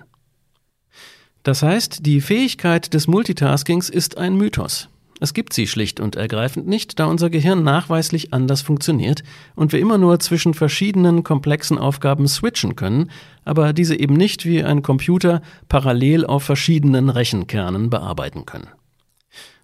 Das 1.44 1.62
heißt, 1.62 2.04
die 2.04 2.20
Fähigkeit 2.20 2.92
des 2.92 3.06
Multitaskings 3.06 3.88
ist 3.88 4.18
ein 4.18 4.36
Mythos. 4.36 4.88
Es 5.22 5.34
gibt 5.34 5.52
sie 5.52 5.66
schlicht 5.66 6.00
und 6.00 6.16
ergreifend 6.16 6.66
nicht, 6.66 6.98
da 6.98 7.04
unser 7.04 7.28
Gehirn 7.28 7.62
nachweislich 7.62 8.32
anders 8.32 8.62
funktioniert 8.62 9.22
und 9.54 9.72
wir 9.72 9.78
immer 9.78 9.98
nur 9.98 10.18
zwischen 10.18 10.54
verschiedenen 10.54 11.22
komplexen 11.22 11.76
Aufgaben 11.76 12.26
switchen 12.26 12.74
können, 12.74 13.10
aber 13.44 13.74
diese 13.74 13.94
eben 13.94 14.14
nicht 14.14 14.46
wie 14.46 14.64
ein 14.64 14.80
Computer 14.82 15.42
parallel 15.68 16.24
auf 16.24 16.42
verschiedenen 16.42 17.10
Rechenkernen 17.10 17.90
bearbeiten 17.90 18.46
können. 18.46 18.68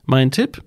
Mein 0.04 0.30
Tipp? 0.30 0.62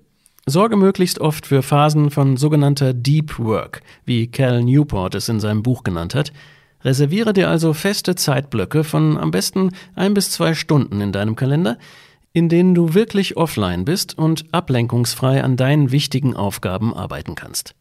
Sorge 0.46 0.76
möglichst 0.76 1.20
oft 1.20 1.46
für 1.46 1.62
Phasen 1.62 2.10
von 2.10 2.36
sogenannter 2.36 2.92
Deep 2.92 3.38
Work, 3.38 3.82
wie 4.04 4.26
Cal 4.26 4.64
Newport 4.64 5.14
es 5.14 5.28
in 5.28 5.38
seinem 5.38 5.62
Buch 5.62 5.84
genannt 5.84 6.16
hat. 6.16 6.32
Reserviere 6.82 7.32
dir 7.32 7.48
also 7.48 7.74
feste 7.74 8.16
Zeitblöcke 8.16 8.82
von 8.82 9.18
am 9.18 9.30
besten 9.30 9.70
ein 9.94 10.14
bis 10.14 10.32
zwei 10.32 10.54
Stunden 10.54 11.00
in 11.00 11.12
deinem 11.12 11.36
Kalender, 11.36 11.78
in 12.32 12.48
denen 12.48 12.74
du 12.74 12.94
wirklich 12.94 13.36
offline 13.36 13.84
bist 13.84 14.16
und 14.16 14.44
ablenkungsfrei 14.52 15.42
an 15.42 15.56
deinen 15.56 15.90
wichtigen 15.90 16.36
Aufgaben 16.36 16.94
arbeiten 16.94 17.34
kannst. 17.34 17.74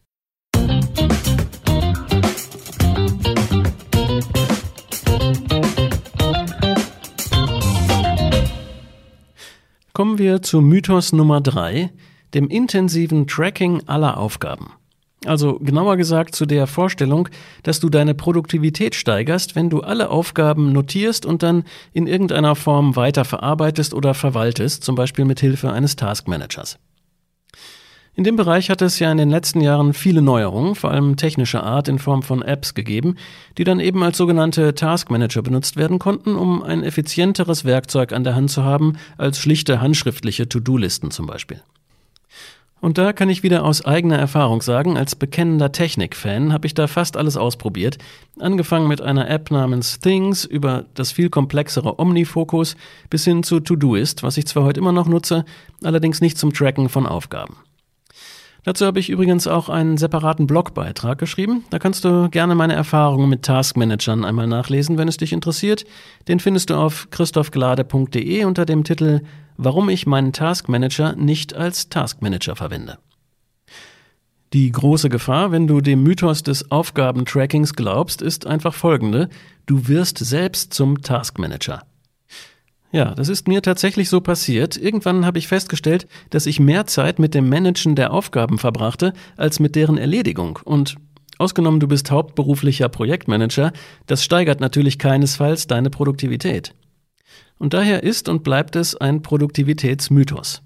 Kommen 9.94 10.18
wir 10.18 10.42
zu 10.42 10.62
Mythos 10.62 11.12
Nummer 11.12 11.42
drei, 11.42 11.92
dem 12.34 12.48
intensiven 12.48 13.28
Tracking 13.28 13.84
aller 13.86 14.18
Aufgaben. 14.18 14.72
Also 15.26 15.60
genauer 15.60 15.98
gesagt 15.98 16.34
zu 16.34 16.46
der 16.46 16.66
Vorstellung, 16.66 17.28
dass 17.64 17.82
du 17.82 17.90
deine 17.90 18.14
Produktivität 18.14 18.96
steigerst, 18.96 19.56
wenn 19.56 19.70
du 19.70 19.82
alle 19.82 20.10
Aufgaben 20.10 20.72
notierst 20.72 21.26
und 21.26 21.44
dann 21.44 21.66
in 21.92 22.08
irgendeiner 22.08 22.56
Form 22.56 22.96
weiter 22.96 23.26
verarbeitest 23.26 23.94
oder 23.94 24.14
verwaltest, 24.14 24.84
zum 24.84 24.96
Beispiel 24.96 25.26
mit 25.26 25.42
Hilfe 25.42 25.72
eines 25.74 25.98
Taskmanagers. 25.98 26.80
In 28.16 28.24
dem 28.24 28.36
Bereich 28.36 28.70
hat 28.70 28.82
es 28.82 29.00
ja 29.00 29.12
in 29.12 29.18
den 29.18 29.30
letzten 29.30 29.62
Jahren 29.62 29.94
viele 29.94 30.22
Neuerungen, 30.22 30.76
vor 30.76 30.92
allem 30.92 31.16
technischer 31.16 31.64
Art 31.64 31.88
in 31.88 32.00
Form 32.00 32.22
von 32.22 32.42
Apps 32.42 32.74
gegeben, 32.74 33.16
die 33.58 33.64
dann 33.64 33.80
eben 33.80 34.04
als 34.04 34.18
sogenannte 34.18 34.74
Taskmanager 34.76 35.42
benutzt 35.42 35.78
werden 35.78 36.00
konnten, 36.00 36.36
um 36.36 36.62
ein 36.62 36.84
effizienteres 36.84 37.64
Werkzeug 37.64 38.12
an 38.12 38.24
der 38.24 38.36
Hand 38.36 38.52
zu 38.52 38.64
haben 38.64 38.98
als 39.18 39.40
schlichte 39.40 39.80
handschriftliche 39.80 40.50
To-Do-Listen 40.50 41.12
zum 41.12 41.28
Beispiel. 41.28 41.62
Und 42.82 42.98
da 42.98 43.12
kann 43.12 43.30
ich 43.30 43.44
wieder 43.44 43.66
aus 43.66 43.84
eigener 43.84 44.18
Erfahrung 44.18 44.62
sagen, 44.62 44.98
als 44.98 45.16
bekennender 45.16 45.72
Technik-Fan 45.72 46.54
habe 46.54 46.66
ich 46.66 46.74
da 46.74 46.88
fast 46.88 47.18
alles 47.18 47.36
ausprobiert. 47.36 47.98
Angefangen 48.40 48.88
mit 48.88 49.02
einer 49.02 49.30
App 49.30 49.52
namens 49.52 50.00
Things 50.00 50.46
über 50.46 50.86
das 50.94 51.12
viel 51.12 51.30
komplexere 51.30 52.00
OmniFocus 52.00 52.78
bis 53.10 53.26
hin 53.26 53.44
zu 53.44 53.60
Todoist, 53.60 54.24
was 54.24 54.38
ich 54.38 54.48
zwar 54.48 54.64
heute 54.64 54.80
immer 54.80 54.94
noch 54.94 55.08
nutze, 55.08 55.44
allerdings 55.84 56.22
nicht 56.22 56.38
zum 56.38 56.54
Tracken 56.54 56.88
von 56.88 57.06
Aufgaben. 57.06 57.58
Dazu 58.64 58.86
habe 58.86 59.00
ich 59.00 59.10
übrigens 59.10 59.48
auch 59.48 59.70
einen 59.70 59.98
separaten 59.98 60.46
Blogbeitrag 60.46 61.18
geschrieben. 61.18 61.64
Da 61.70 61.80
kannst 61.80 62.04
du 62.04 62.30
gerne 62.30 62.56
meine 62.56 62.74
Erfahrungen 62.74 63.30
mit 63.30 63.44
Taskmanagern 63.44 64.26
einmal 64.26 64.48
nachlesen, 64.48 64.98
wenn 64.98 65.08
es 65.08 65.18
dich 65.18 65.32
interessiert. 65.32 65.86
Den 66.28 66.40
findest 66.40 66.70
du 66.70 66.76
auf 66.76 67.08
christophglade.de 67.10 68.44
unter 68.44 68.66
dem 68.66 68.84
Titel 68.84 69.22
warum 69.60 69.90
ich 69.90 70.08
meinen 70.08 70.34
Taskmanager 70.34 71.16
nicht 71.16 71.54
als 71.54 71.90
Taskmanager 71.90 72.56
verwende. 72.56 72.98
Die 74.54 74.72
große 74.72 75.10
Gefahr, 75.10 75.52
wenn 75.52 75.68
du 75.68 75.82
dem 75.82 76.02
Mythos 76.02 76.42
des 76.42 76.72
Aufgabentrackings 76.72 77.76
glaubst, 77.76 78.24
ist 78.24 78.48
einfach 78.48 78.74
folgende. 78.74 79.30
Du 79.68 79.88
wirst 79.88 80.18
selbst 80.18 80.74
zum 80.74 81.04
Taskmanager. 81.04 81.84
Ja, 82.92 83.14
das 83.14 83.30
ist 83.30 83.48
mir 83.48 83.62
tatsächlich 83.62 84.10
so 84.10 84.22
passiert. 84.22 84.76
Irgendwann 84.76 85.26
habe 85.26 85.38
ich 85.38 85.48
festgestellt, 85.48 86.08
dass 86.32 86.48
ich 86.48 86.60
mehr 86.60 86.88
Zeit 86.88 87.20
mit 87.20 87.36
dem 87.36 87.48
Managen 87.48 87.96
der 87.96 88.12
Aufgaben 88.12 88.58
verbrachte, 88.58 89.14
als 89.38 89.60
mit 89.60 89.76
deren 89.76 90.00
Erledigung. 90.00 90.58
Und 90.64 90.96
ausgenommen 91.38 91.80
du 91.80 91.88
bist 91.88 92.10
hauptberuflicher 92.10 92.90
Projektmanager, 92.90 93.74
das 94.08 94.24
steigert 94.24 94.62
natürlich 94.62 94.98
keinesfalls 94.98 95.68
deine 95.68 95.92
Produktivität. 95.92 96.74
Und 97.60 97.76
daher 97.76 98.02
ist 98.04 98.28
und 98.30 98.44
bleibt 98.44 98.76
es 98.76 98.96
ein 98.96 99.22
Produktivitätsmythos. 99.22 100.64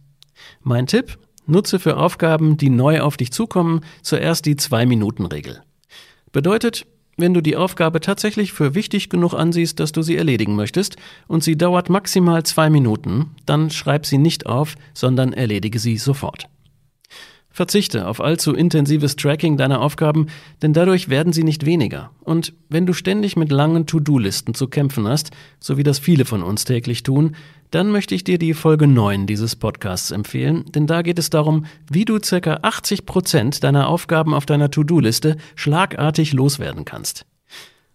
Mein 0.61 0.87
Tipp, 0.87 1.17
nutze 1.45 1.79
für 1.79 1.97
Aufgaben, 1.97 2.55
die 2.55 2.69
neu 2.69 3.01
auf 3.01 3.17
dich 3.17 3.31
zukommen, 3.31 3.81
zuerst 4.01 4.45
die 4.45 4.55
Zwei-Minuten-Regel. 4.55 5.61
Bedeutet, 6.31 6.85
wenn 7.17 7.33
du 7.33 7.41
die 7.41 7.55
Aufgabe 7.55 7.99
tatsächlich 7.99 8.53
für 8.53 8.73
wichtig 8.73 9.09
genug 9.09 9.33
ansiehst, 9.33 9.79
dass 9.79 9.91
du 9.91 10.01
sie 10.01 10.17
erledigen 10.17 10.55
möchtest 10.55 10.95
und 11.27 11.43
sie 11.43 11.57
dauert 11.57 11.89
maximal 11.89 12.43
zwei 12.43 12.69
Minuten, 12.69 13.31
dann 13.45 13.69
schreib 13.69 14.05
sie 14.05 14.17
nicht 14.17 14.45
auf, 14.47 14.75
sondern 14.93 15.33
erledige 15.33 15.77
sie 15.77 15.97
sofort. 15.97 16.47
Verzichte 17.53 18.07
auf 18.07 18.19
allzu 18.19 18.53
intensives 18.53 19.15
Tracking 19.15 19.57
deiner 19.57 19.79
Aufgaben, 19.79 20.25
denn 20.63 20.73
dadurch 20.73 21.07
werden 21.07 21.33
sie 21.33 21.43
nicht 21.43 21.67
weniger. 21.67 22.09
Und 22.23 22.53
wenn 22.67 22.87
du 22.87 22.93
ständig 22.93 23.35
mit 23.35 23.51
langen 23.51 23.85
To-Do-Listen 23.85 24.55
zu 24.55 24.67
kämpfen 24.67 25.07
hast, 25.07 25.29
so 25.59 25.77
wie 25.77 25.83
das 25.83 25.99
viele 25.99 26.25
von 26.25 26.41
uns 26.41 26.65
täglich 26.65 27.03
tun, 27.03 27.35
dann 27.69 27.91
möchte 27.91 28.15
ich 28.15 28.23
dir 28.23 28.39
die 28.39 28.55
Folge 28.55 28.87
9 28.87 29.27
dieses 29.27 29.55
Podcasts 29.55 30.09
empfehlen, 30.09 30.65
denn 30.73 30.87
da 30.87 31.03
geht 31.03 31.19
es 31.19 31.29
darum, 31.29 31.65
wie 31.91 32.05
du 32.05 32.17
ca. 32.19 32.59
80 32.63 33.05
Prozent 33.05 33.63
deiner 33.63 33.87
Aufgaben 33.87 34.33
auf 34.33 34.47
deiner 34.47 34.71
To-Do-Liste 34.71 35.37
schlagartig 35.55 36.33
loswerden 36.33 36.85
kannst. 36.85 37.27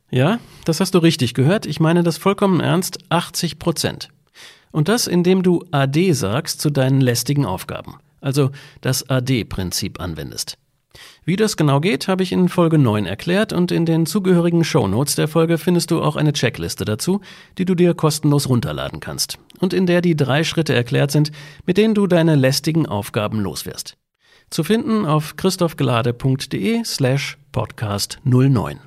Ja, 0.08 0.38
das 0.66 0.78
hast 0.78 0.94
du 0.94 0.98
richtig 0.98 1.34
gehört, 1.34 1.66
ich 1.66 1.80
meine 1.80 2.04
das 2.04 2.16
vollkommen 2.16 2.60
ernst, 2.60 3.00
80%. 3.10 3.58
Prozent. 3.58 4.08
Und 4.70 4.88
das, 4.88 5.08
indem 5.08 5.42
du 5.42 5.64
AD 5.72 6.12
sagst 6.12 6.60
zu 6.60 6.70
deinen 6.70 7.00
lästigen 7.00 7.44
Aufgaben 7.44 7.96
also 8.20 8.50
das 8.80 9.08
AD-Prinzip 9.08 10.00
anwendest. 10.00 10.58
Wie 11.24 11.36
das 11.36 11.56
genau 11.56 11.80
geht, 11.80 12.08
habe 12.08 12.22
ich 12.22 12.32
in 12.32 12.48
Folge 12.48 12.78
9 12.78 13.06
erklärt 13.06 13.52
und 13.52 13.70
in 13.70 13.84
den 13.84 14.06
zugehörigen 14.06 14.64
Shownotes 14.64 15.14
der 15.14 15.28
Folge 15.28 15.58
findest 15.58 15.90
du 15.90 16.02
auch 16.02 16.16
eine 16.16 16.32
Checkliste 16.32 16.84
dazu, 16.84 17.20
die 17.58 17.64
du 17.64 17.74
dir 17.74 17.94
kostenlos 17.94 18.48
runterladen 18.48 19.00
kannst 19.00 19.38
und 19.60 19.74
in 19.74 19.86
der 19.86 20.00
die 20.00 20.16
drei 20.16 20.44
Schritte 20.44 20.74
erklärt 20.74 21.10
sind, 21.10 21.30
mit 21.66 21.76
denen 21.76 21.94
du 21.94 22.06
deine 22.06 22.34
lästigen 22.34 22.86
Aufgaben 22.86 23.40
loswirst. 23.40 23.96
Zu 24.50 24.64
finden 24.64 25.04
auf 25.04 25.36
christophgelade.de 25.36 26.82
slash 26.84 27.36
podcast 27.52 28.18
09. 28.24 28.80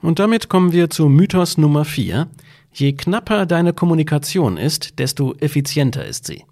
Und 0.00 0.18
damit 0.18 0.48
kommen 0.48 0.72
wir 0.72 0.90
zu 0.90 1.08
Mythos 1.08 1.56
Nummer 1.56 1.84
4, 1.84 2.28
Je 2.76 2.92
knapper 2.92 3.46
deine 3.46 3.72
Kommunikation 3.72 4.56
ist, 4.56 4.98
desto 4.98 5.34
effizienter 5.34 6.04
ist 6.04 6.26
sie. 6.26 6.44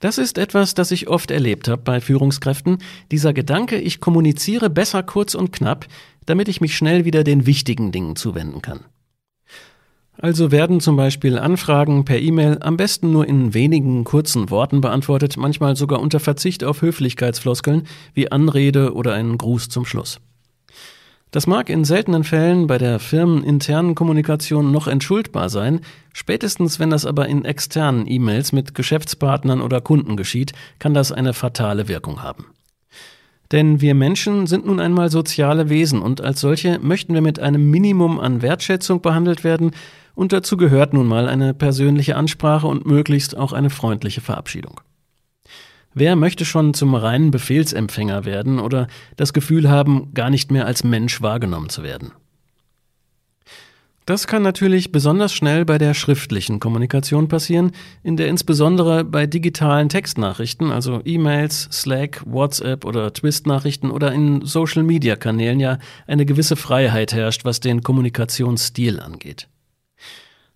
Das 0.00 0.18
ist 0.18 0.36
etwas, 0.36 0.74
das 0.74 0.90
ich 0.90 1.08
oft 1.08 1.30
erlebt 1.30 1.66
habe 1.66 1.82
bei 1.82 2.00
Führungskräften, 2.02 2.78
dieser 3.10 3.32
Gedanke, 3.32 3.78
ich 3.78 4.00
kommuniziere 4.00 4.68
besser 4.68 5.02
kurz 5.02 5.34
und 5.34 5.50
knapp, 5.50 5.86
damit 6.26 6.48
ich 6.48 6.60
mich 6.60 6.76
schnell 6.76 7.06
wieder 7.06 7.24
den 7.24 7.46
wichtigen 7.46 7.90
Dingen 7.90 8.16
zuwenden 8.16 8.60
kann. 8.60 8.80
Also 10.20 10.50
werden 10.50 10.80
zum 10.80 10.96
Beispiel 10.96 11.38
Anfragen 11.38 12.04
per 12.04 12.18
E-Mail 12.18 12.58
am 12.60 12.76
besten 12.76 13.10
nur 13.10 13.26
in 13.26 13.54
wenigen 13.54 14.04
kurzen 14.04 14.50
Worten 14.50 14.80
beantwortet, 14.80 15.36
manchmal 15.36 15.74
sogar 15.74 16.00
unter 16.00 16.20
Verzicht 16.20 16.64
auf 16.64 16.82
Höflichkeitsfloskeln 16.82 17.86
wie 18.14 18.30
Anrede 18.30 18.92
oder 18.94 19.14
einen 19.14 19.38
Gruß 19.38 19.68
zum 19.68 19.86
Schluss. 19.86 20.20
Das 21.30 21.46
mag 21.46 21.68
in 21.68 21.84
seltenen 21.84 22.24
Fällen 22.24 22.66
bei 22.66 22.78
der 22.78 22.98
firmeninternen 22.98 23.94
Kommunikation 23.94 24.72
noch 24.72 24.86
entschuldbar 24.86 25.50
sein, 25.50 25.80
spätestens 26.14 26.80
wenn 26.80 26.88
das 26.88 27.04
aber 27.04 27.28
in 27.28 27.44
externen 27.44 28.06
E-Mails 28.10 28.52
mit 28.52 28.74
Geschäftspartnern 28.74 29.60
oder 29.60 29.82
Kunden 29.82 30.16
geschieht, 30.16 30.52
kann 30.78 30.94
das 30.94 31.12
eine 31.12 31.34
fatale 31.34 31.86
Wirkung 31.86 32.22
haben. 32.22 32.46
Denn 33.52 33.80
wir 33.80 33.94
Menschen 33.94 34.46
sind 34.46 34.66
nun 34.66 34.80
einmal 34.80 35.10
soziale 35.10 35.68
Wesen 35.68 36.00
und 36.00 36.22
als 36.22 36.40
solche 36.40 36.78
möchten 36.78 37.12
wir 37.12 37.22
mit 37.22 37.40
einem 37.40 37.70
Minimum 37.70 38.20
an 38.20 38.40
Wertschätzung 38.40 39.02
behandelt 39.02 39.44
werden 39.44 39.72
und 40.14 40.32
dazu 40.32 40.56
gehört 40.56 40.94
nun 40.94 41.06
mal 41.06 41.28
eine 41.28 41.52
persönliche 41.54 42.16
Ansprache 42.16 42.66
und 42.66 42.86
möglichst 42.86 43.36
auch 43.36 43.52
eine 43.52 43.70
freundliche 43.70 44.20
Verabschiedung. 44.20 44.80
Wer 45.94 46.16
möchte 46.16 46.44
schon 46.44 46.74
zum 46.74 46.94
reinen 46.94 47.30
Befehlsempfänger 47.30 48.24
werden 48.24 48.58
oder 48.58 48.88
das 49.16 49.32
Gefühl 49.32 49.68
haben, 49.68 50.12
gar 50.14 50.30
nicht 50.30 50.50
mehr 50.50 50.66
als 50.66 50.84
Mensch 50.84 51.22
wahrgenommen 51.22 51.70
zu 51.70 51.82
werden? 51.82 52.12
Das 54.08 54.26
kann 54.26 54.42
natürlich 54.42 54.90
besonders 54.90 55.34
schnell 55.34 55.66
bei 55.66 55.76
der 55.76 55.92
schriftlichen 55.92 56.60
Kommunikation 56.60 57.28
passieren, 57.28 57.72
in 58.02 58.16
der 58.16 58.28
insbesondere 58.28 59.04
bei 59.04 59.26
digitalen 59.26 59.90
Textnachrichten, 59.90 60.72
also 60.72 61.02
E-Mails, 61.04 61.68
Slack, 61.70 62.22
WhatsApp 62.24 62.86
oder 62.86 63.12
Twist-Nachrichten 63.12 63.90
oder 63.90 64.12
in 64.12 64.46
Social-Media-Kanälen 64.46 65.60
ja 65.60 65.78
eine 66.06 66.24
gewisse 66.24 66.56
Freiheit 66.56 67.12
herrscht, 67.12 67.44
was 67.44 67.60
den 67.60 67.82
Kommunikationsstil 67.82 68.98
angeht. 68.98 69.48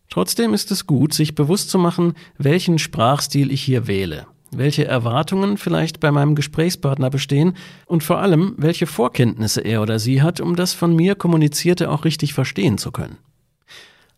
Trotzdem 0.08 0.54
ist 0.54 0.70
es 0.70 0.86
gut, 0.86 1.12
sich 1.12 1.34
bewusst 1.34 1.68
zu 1.68 1.78
machen, 1.78 2.14
welchen 2.38 2.78
Sprachstil 2.78 3.50
ich 3.50 3.60
hier 3.62 3.86
wähle 3.86 4.26
welche 4.56 4.84
Erwartungen 4.84 5.56
vielleicht 5.56 6.00
bei 6.00 6.10
meinem 6.10 6.34
Gesprächspartner 6.34 7.10
bestehen 7.10 7.54
und 7.86 8.02
vor 8.02 8.18
allem, 8.18 8.54
welche 8.56 8.86
Vorkenntnisse 8.86 9.60
er 9.60 9.82
oder 9.82 9.98
sie 9.98 10.22
hat, 10.22 10.40
um 10.40 10.56
das 10.56 10.72
von 10.72 10.94
mir 10.94 11.14
kommunizierte 11.14 11.90
auch 11.90 12.04
richtig 12.04 12.34
verstehen 12.34 12.78
zu 12.78 12.92
können. 12.92 13.18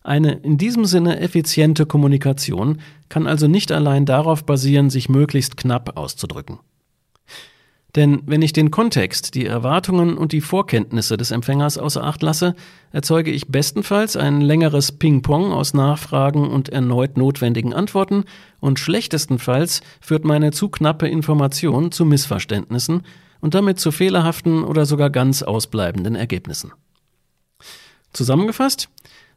Eine 0.03 0.33
in 0.33 0.57
diesem 0.57 0.85
Sinne 0.85 1.19
effiziente 1.19 1.87
Kommunikation 1.87 2.79
kann 3.09 3.25
also 3.25 3.47
nicht 3.47 3.71
allein 3.71 4.05
darauf 4.05 4.45
basieren, 4.45 4.91
sich 4.91 5.09
möglichst 5.09 5.57
knapp 5.57 5.97
auszudrücken. 5.97 6.59
Denn 7.95 8.21
wenn 8.25 8.41
ich 8.41 8.51
den 8.51 8.71
Kontext, 8.71 9.35
die 9.35 9.45
Erwartungen 9.45 10.17
und 10.17 10.33
die 10.33 10.41
Vorkenntnisse 10.41 11.15
des 11.15 11.31
Empfängers 11.31 11.77
außer 11.77 12.03
Acht 12.03 12.21
lasse, 12.21 12.55
erzeuge 12.91 13.31
ich 13.31 13.47
bestenfalls 13.47 14.17
ein 14.17 14.41
längeres 14.41 14.91
Ping-Pong 14.91 15.53
aus 15.53 15.73
Nachfragen 15.73 16.49
und 16.49 16.67
erneut 16.69 17.15
notwendigen 17.15 17.73
Antworten 17.73 18.25
und 18.59 18.79
schlechtestenfalls 18.79 19.81
führt 20.01 20.25
meine 20.25 20.51
zu 20.51 20.67
knappe 20.67 21.07
Information 21.07 21.91
zu 21.93 22.03
Missverständnissen 22.03 23.03
und 23.39 23.53
damit 23.53 23.79
zu 23.79 23.91
fehlerhaften 23.91 24.65
oder 24.65 24.85
sogar 24.85 25.09
ganz 25.09 25.41
ausbleibenden 25.41 26.15
Ergebnissen. 26.15 26.73
Zusammengefasst, 28.11 28.89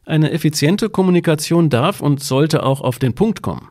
eine 0.05 0.31
effiziente 0.31 0.89
Kommunikation 0.89 1.69
darf 1.69 2.01
und 2.01 2.21
sollte 2.21 2.63
auch 2.63 2.81
auf 2.81 2.99
den 2.99 3.13
Punkt 3.13 3.41
kommen. 3.41 3.69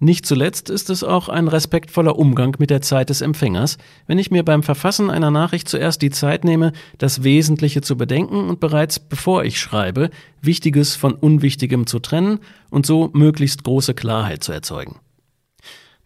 Nicht 0.00 0.26
zuletzt 0.26 0.70
ist 0.70 0.90
es 0.90 1.02
auch 1.02 1.28
ein 1.28 1.48
respektvoller 1.48 2.16
Umgang 2.16 2.54
mit 2.60 2.70
der 2.70 2.82
Zeit 2.82 3.10
des 3.10 3.20
Empfängers, 3.20 3.78
wenn 4.06 4.18
ich 4.18 4.30
mir 4.30 4.44
beim 4.44 4.62
Verfassen 4.62 5.10
einer 5.10 5.32
Nachricht 5.32 5.68
zuerst 5.68 6.02
die 6.02 6.10
Zeit 6.10 6.44
nehme, 6.44 6.72
das 6.98 7.24
Wesentliche 7.24 7.80
zu 7.80 7.96
bedenken 7.96 8.48
und 8.48 8.60
bereits 8.60 9.00
bevor 9.00 9.42
ich 9.44 9.58
schreibe, 9.58 10.10
Wichtiges 10.40 10.94
von 10.94 11.14
Unwichtigem 11.14 11.88
zu 11.88 11.98
trennen 11.98 12.38
und 12.70 12.86
so 12.86 13.10
möglichst 13.12 13.64
große 13.64 13.94
Klarheit 13.94 14.44
zu 14.44 14.52
erzeugen. 14.52 15.00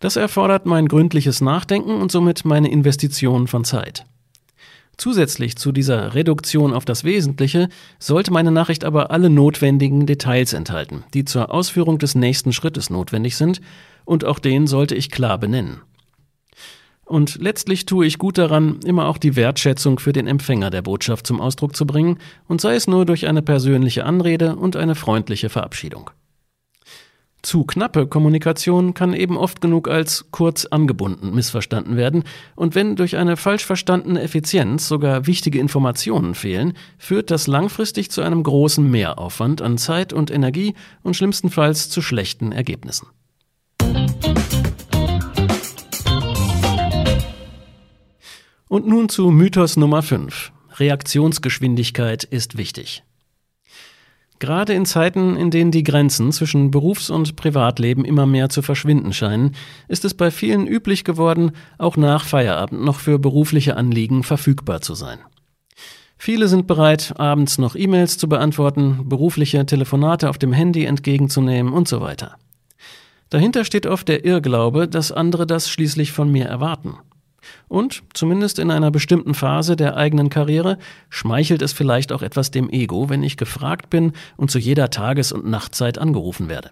Das 0.00 0.16
erfordert 0.16 0.64
mein 0.64 0.88
gründliches 0.88 1.42
Nachdenken 1.42 2.00
und 2.00 2.10
somit 2.10 2.46
meine 2.46 2.70
Investition 2.70 3.46
von 3.46 3.64
Zeit. 3.64 4.06
Zusätzlich 4.96 5.56
zu 5.56 5.72
dieser 5.72 6.14
Reduktion 6.14 6.74
auf 6.74 6.84
das 6.84 7.02
Wesentliche 7.04 7.68
sollte 7.98 8.32
meine 8.32 8.50
Nachricht 8.50 8.84
aber 8.84 9.10
alle 9.10 9.30
notwendigen 9.30 10.06
Details 10.06 10.52
enthalten, 10.52 11.04
die 11.14 11.24
zur 11.24 11.52
Ausführung 11.52 11.98
des 11.98 12.14
nächsten 12.14 12.52
Schrittes 12.52 12.90
notwendig 12.90 13.36
sind, 13.36 13.60
und 14.04 14.24
auch 14.24 14.38
den 14.38 14.66
sollte 14.66 14.94
ich 14.94 15.10
klar 15.10 15.38
benennen. 15.38 15.80
Und 17.04 17.36
letztlich 17.40 17.84
tue 17.84 18.06
ich 18.06 18.18
gut 18.18 18.38
daran, 18.38 18.80
immer 18.84 19.06
auch 19.06 19.18
die 19.18 19.36
Wertschätzung 19.36 19.98
für 19.98 20.12
den 20.12 20.26
Empfänger 20.26 20.70
der 20.70 20.82
Botschaft 20.82 21.26
zum 21.26 21.40
Ausdruck 21.40 21.76
zu 21.76 21.86
bringen, 21.86 22.18
und 22.48 22.60
sei 22.60 22.74
es 22.74 22.86
nur 22.86 23.04
durch 23.04 23.26
eine 23.26 23.42
persönliche 23.42 24.04
Anrede 24.04 24.56
und 24.56 24.76
eine 24.76 24.94
freundliche 24.94 25.48
Verabschiedung. 25.48 26.10
Zu 27.42 27.64
knappe 27.64 28.06
Kommunikation 28.06 28.94
kann 28.94 29.14
eben 29.14 29.36
oft 29.36 29.60
genug 29.60 29.88
als 29.88 30.26
kurz 30.30 30.64
angebunden 30.64 31.34
missverstanden 31.34 31.96
werden, 31.96 32.22
und 32.54 32.76
wenn 32.76 32.94
durch 32.94 33.16
eine 33.16 33.36
falsch 33.36 33.66
verstandene 33.66 34.22
Effizienz 34.22 34.86
sogar 34.86 35.26
wichtige 35.26 35.58
Informationen 35.58 36.36
fehlen, 36.36 36.74
führt 36.98 37.32
das 37.32 37.48
langfristig 37.48 38.12
zu 38.12 38.22
einem 38.22 38.44
großen 38.44 38.88
Mehraufwand 38.88 39.60
an 39.60 39.76
Zeit 39.76 40.12
und 40.12 40.30
Energie 40.30 40.74
und 41.02 41.16
schlimmstenfalls 41.16 41.90
zu 41.90 42.00
schlechten 42.00 42.52
Ergebnissen. 42.52 43.08
Und 48.68 48.86
nun 48.86 49.08
zu 49.08 49.32
Mythos 49.32 49.76
Nummer 49.76 50.02
5. 50.02 50.52
Reaktionsgeschwindigkeit 50.78 52.22
ist 52.22 52.56
wichtig. 52.56 53.02
Gerade 54.42 54.72
in 54.72 54.86
Zeiten, 54.86 55.36
in 55.36 55.52
denen 55.52 55.70
die 55.70 55.84
Grenzen 55.84 56.32
zwischen 56.32 56.72
Berufs- 56.72 57.10
und 57.10 57.36
Privatleben 57.36 58.04
immer 58.04 58.26
mehr 58.26 58.48
zu 58.48 58.60
verschwinden 58.60 59.12
scheinen, 59.12 59.54
ist 59.86 60.04
es 60.04 60.14
bei 60.14 60.32
vielen 60.32 60.66
üblich 60.66 61.04
geworden, 61.04 61.52
auch 61.78 61.96
nach 61.96 62.24
Feierabend 62.24 62.82
noch 62.82 62.98
für 62.98 63.20
berufliche 63.20 63.76
Anliegen 63.76 64.24
verfügbar 64.24 64.80
zu 64.80 64.94
sein. 64.94 65.20
Viele 66.18 66.48
sind 66.48 66.66
bereit, 66.66 67.14
abends 67.18 67.58
noch 67.58 67.76
E-Mails 67.76 68.18
zu 68.18 68.28
beantworten, 68.28 69.08
berufliche 69.08 69.64
Telefonate 69.64 70.28
auf 70.28 70.38
dem 70.38 70.52
Handy 70.52 70.86
entgegenzunehmen 70.86 71.72
und 71.72 71.86
so 71.86 72.00
weiter. 72.00 72.34
Dahinter 73.30 73.64
steht 73.64 73.86
oft 73.86 74.08
der 74.08 74.24
Irrglaube, 74.24 74.88
dass 74.88 75.12
andere 75.12 75.46
das 75.46 75.70
schließlich 75.70 76.10
von 76.10 76.32
mir 76.32 76.46
erwarten. 76.46 76.96
Und, 77.68 78.02
zumindest 78.14 78.58
in 78.58 78.70
einer 78.70 78.90
bestimmten 78.90 79.34
Phase 79.34 79.76
der 79.76 79.96
eigenen 79.96 80.28
Karriere, 80.28 80.78
schmeichelt 81.08 81.62
es 81.62 81.72
vielleicht 81.72 82.12
auch 82.12 82.22
etwas 82.22 82.50
dem 82.50 82.70
Ego, 82.70 83.08
wenn 83.08 83.22
ich 83.22 83.36
gefragt 83.36 83.90
bin 83.90 84.12
und 84.36 84.50
zu 84.50 84.58
jeder 84.58 84.90
Tages- 84.90 85.32
und 85.32 85.46
Nachtzeit 85.46 85.98
angerufen 85.98 86.48
werde. 86.48 86.70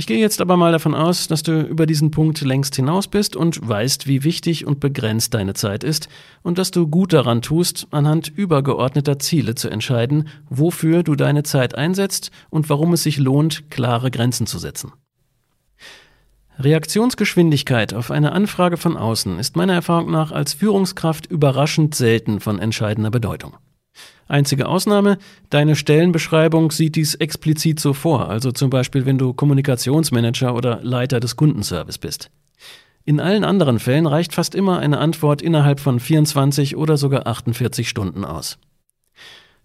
Ich 0.00 0.06
gehe 0.06 0.18
jetzt 0.18 0.40
aber 0.40 0.56
mal 0.56 0.72
davon 0.72 0.94
aus, 0.94 1.28
dass 1.28 1.42
du 1.42 1.60
über 1.60 1.84
diesen 1.84 2.10
Punkt 2.10 2.40
längst 2.40 2.74
hinaus 2.74 3.06
bist 3.06 3.36
und 3.36 3.68
weißt, 3.68 4.06
wie 4.06 4.24
wichtig 4.24 4.66
und 4.66 4.80
begrenzt 4.80 5.34
deine 5.34 5.52
Zeit 5.52 5.84
ist 5.84 6.08
und 6.42 6.56
dass 6.56 6.70
du 6.70 6.86
gut 6.86 7.12
daran 7.12 7.42
tust, 7.42 7.86
anhand 7.90 8.28
übergeordneter 8.28 9.18
Ziele 9.18 9.56
zu 9.56 9.68
entscheiden, 9.68 10.28
wofür 10.48 11.02
du 11.02 11.16
deine 11.16 11.42
Zeit 11.42 11.74
einsetzt 11.74 12.30
und 12.48 12.70
warum 12.70 12.94
es 12.94 13.02
sich 13.02 13.18
lohnt, 13.18 13.70
klare 13.70 14.10
Grenzen 14.10 14.46
zu 14.46 14.58
setzen. 14.58 14.92
Reaktionsgeschwindigkeit 16.62 17.94
auf 17.94 18.10
eine 18.10 18.32
Anfrage 18.32 18.76
von 18.76 18.96
außen 18.96 19.38
ist 19.38 19.56
meiner 19.56 19.72
Erfahrung 19.72 20.10
nach 20.10 20.30
als 20.30 20.52
Führungskraft 20.52 21.26
überraschend 21.26 21.94
selten 21.94 22.40
von 22.40 22.58
entscheidender 22.58 23.10
Bedeutung. 23.10 23.56
Einzige 24.28 24.68
Ausnahme, 24.68 25.18
deine 25.48 25.74
Stellenbeschreibung 25.74 26.70
sieht 26.70 26.96
dies 26.96 27.14
explizit 27.14 27.80
so 27.80 27.94
vor, 27.94 28.28
also 28.28 28.52
zum 28.52 28.70
Beispiel 28.70 29.06
wenn 29.06 29.18
du 29.18 29.32
Kommunikationsmanager 29.32 30.54
oder 30.54 30.80
Leiter 30.82 31.18
des 31.18 31.36
Kundenservice 31.36 31.98
bist. 31.98 32.30
In 33.04 33.18
allen 33.18 33.44
anderen 33.44 33.78
Fällen 33.78 34.06
reicht 34.06 34.34
fast 34.34 34.54
immer 34.54 34.78
eine 34.78 34.98
Antwort 34.98 35.42
innerhalb 35.42 35.80
von 35.80 35.98
24 35.98 36.76
oder 36.76 36.96
sogar 36.96 37.26
48 37.26 37.88
Stunden 37.88 38.24
aus. 38.24 38.58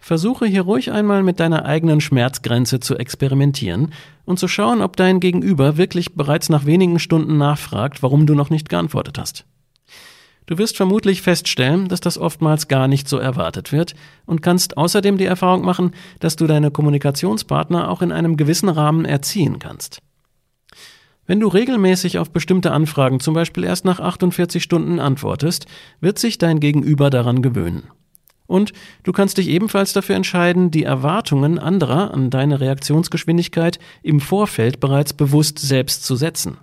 Versuche 0.06 0.46
hier 0.46 0.62
ruhig 0.62 0.92
einmal 0.92 1.24
mit 1.24 1.40
deiner 1.40 1.66
eigenen 1.66 2.00
Schmerzgrenze 2.00 2.80
zu 2.80 2.96
experimentieren 2.96 3.92
und 4.24 4.38
zu 4.38 4.48
schauen, 4.48 4.84
ob 4.84 4.96
dein 4.96 5.20
Gegenüber 5.20 5.78
wirklich 5.78 6.14
bereits 6.14 6.48
nach 6.48 6.68
wenigen 6.68 7.00
Stunden 7.00 7.40
nachfragt, 7.40 8.04
warum 8.04 8.28
du 8.28 8.36
noch 8.36 8.52
nicht 8.52 8.70
geantwortet 8.70 9.18
hast. 9.18 9.46
Du 10.46 10.60
wirst 10.60 10.78
vermutlich 10.78 11.24
feststellen, 11.24 11.88
dass 11.88 12.02
das 12.02 12.20
oftmals 12.20 12.68
gar 12.68 12.88
nicht 12.88 13.10
so 13.10 13.18
erwartet 13.18 13.72
wird 13.72 13.96
und 14.28 14.44
kannst 14.44 14.78
außerdem 14.78 15.18
die 15.18 15.26
Erfahrung 15.26 15.66
machen, 15.66 15.90
dass 16.20 16.36
du 16.36 16.46
deine 16.46 16.70
Kommunikationspartner 16.70 17.90
auch 17.90 18.04
in 18.04 18.12
einem 18.12 18.38
gewissen 18.38 18.70
Rahmen 18.70 19.06
erziehen 19.06 19.58
kannst. 19.58 19.98
Wenn 21.26 21.40
du 21.40 21.48
regelmäßig 21.48 22.20
auf 22.20 22.30
bestimmte 22.30 22.74
Anfragen 22.74 23.22
zum 23.22 23.34
Beispiel 23.34 23.64
erst 23.64 23.86
nach 23.86 24.00
48 24.00 24.62
Stunden 24.62 25.00
antwortest, 25.00 25.66
wird 26.00 26.20
sich 26.20 26.38
dein 26.38 26.60
Gegenüber 26.60 27.10
daran 27.10 27.42
gewöhnen. 27.42 27.90
Und 28.48 28.74
du 29.04 29.12
kannst 29.12 29.38
dich 29.38 29.50
ebenfalls 29.50 29.94
dafür 29.94 30.16
entscheiden, 30.16 30.72
die 30.72 30.84
Erwartungen 30.84 31.58
anderer 31.60 32.14
an 32.14 32.30
deine 32.30 32.60
Reaktionsgeschwindigkeit 32.60 33.80
im 34.04 34.20
Vorfeld 34.20 34.80
bereits 34.80 35.14
bewusst 35.14 35.60
selbst 35.60 36.04
zu 36.04 36.16
setzen. 36.16 36.58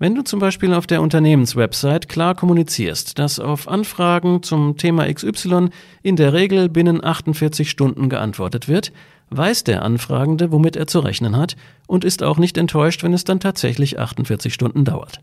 Wenn 0.00 0.14
du 0.14 0.22
zum 0.22 0.38
Beispiel 0.38 0.74
auf 0.74 0.86
der 0.86 1.02
Unternehmenswebsite 1.02 2.06
klar 2.06 2.36
kommunizierst, 2.36 3.18
dass 3.18 3.40
auf 3.40 3.66
Anfragen 3.66 4.44
zum 4.44 4.76
Thema 4.76 5.12
XY 5.12 5.70
in 6.04 6.14
der 6.14 6.32
Regel 6.32 6.68
binnen 6.68 7.02
48 7.02 7.68
Stunden 7.68 8.08
geantwortet 8.08 8.68
wird, 8.68 8.92
weiß 9.30 9.64
der 9.64 9.82
Anfragende, 9.82 10.52
womit 10.52 10.76
er 10.76 10.86
zu 10.86 11.00
rechnen 11.00 11.36
hat 11.36 11.56
und 11.88 12.04
ist 12.04 12.22
auch 12.22 12.38
nicht 12.38 12.58
enttäuscht, 12.58 13.02
wenn 13.02 13.12
es 13.12 13.24
dann 13.24 13.40
tatsächlich 13.40 13.98
48 13.98 14.54
Stunden 14.54 14.84
dauert. 14.84 15.20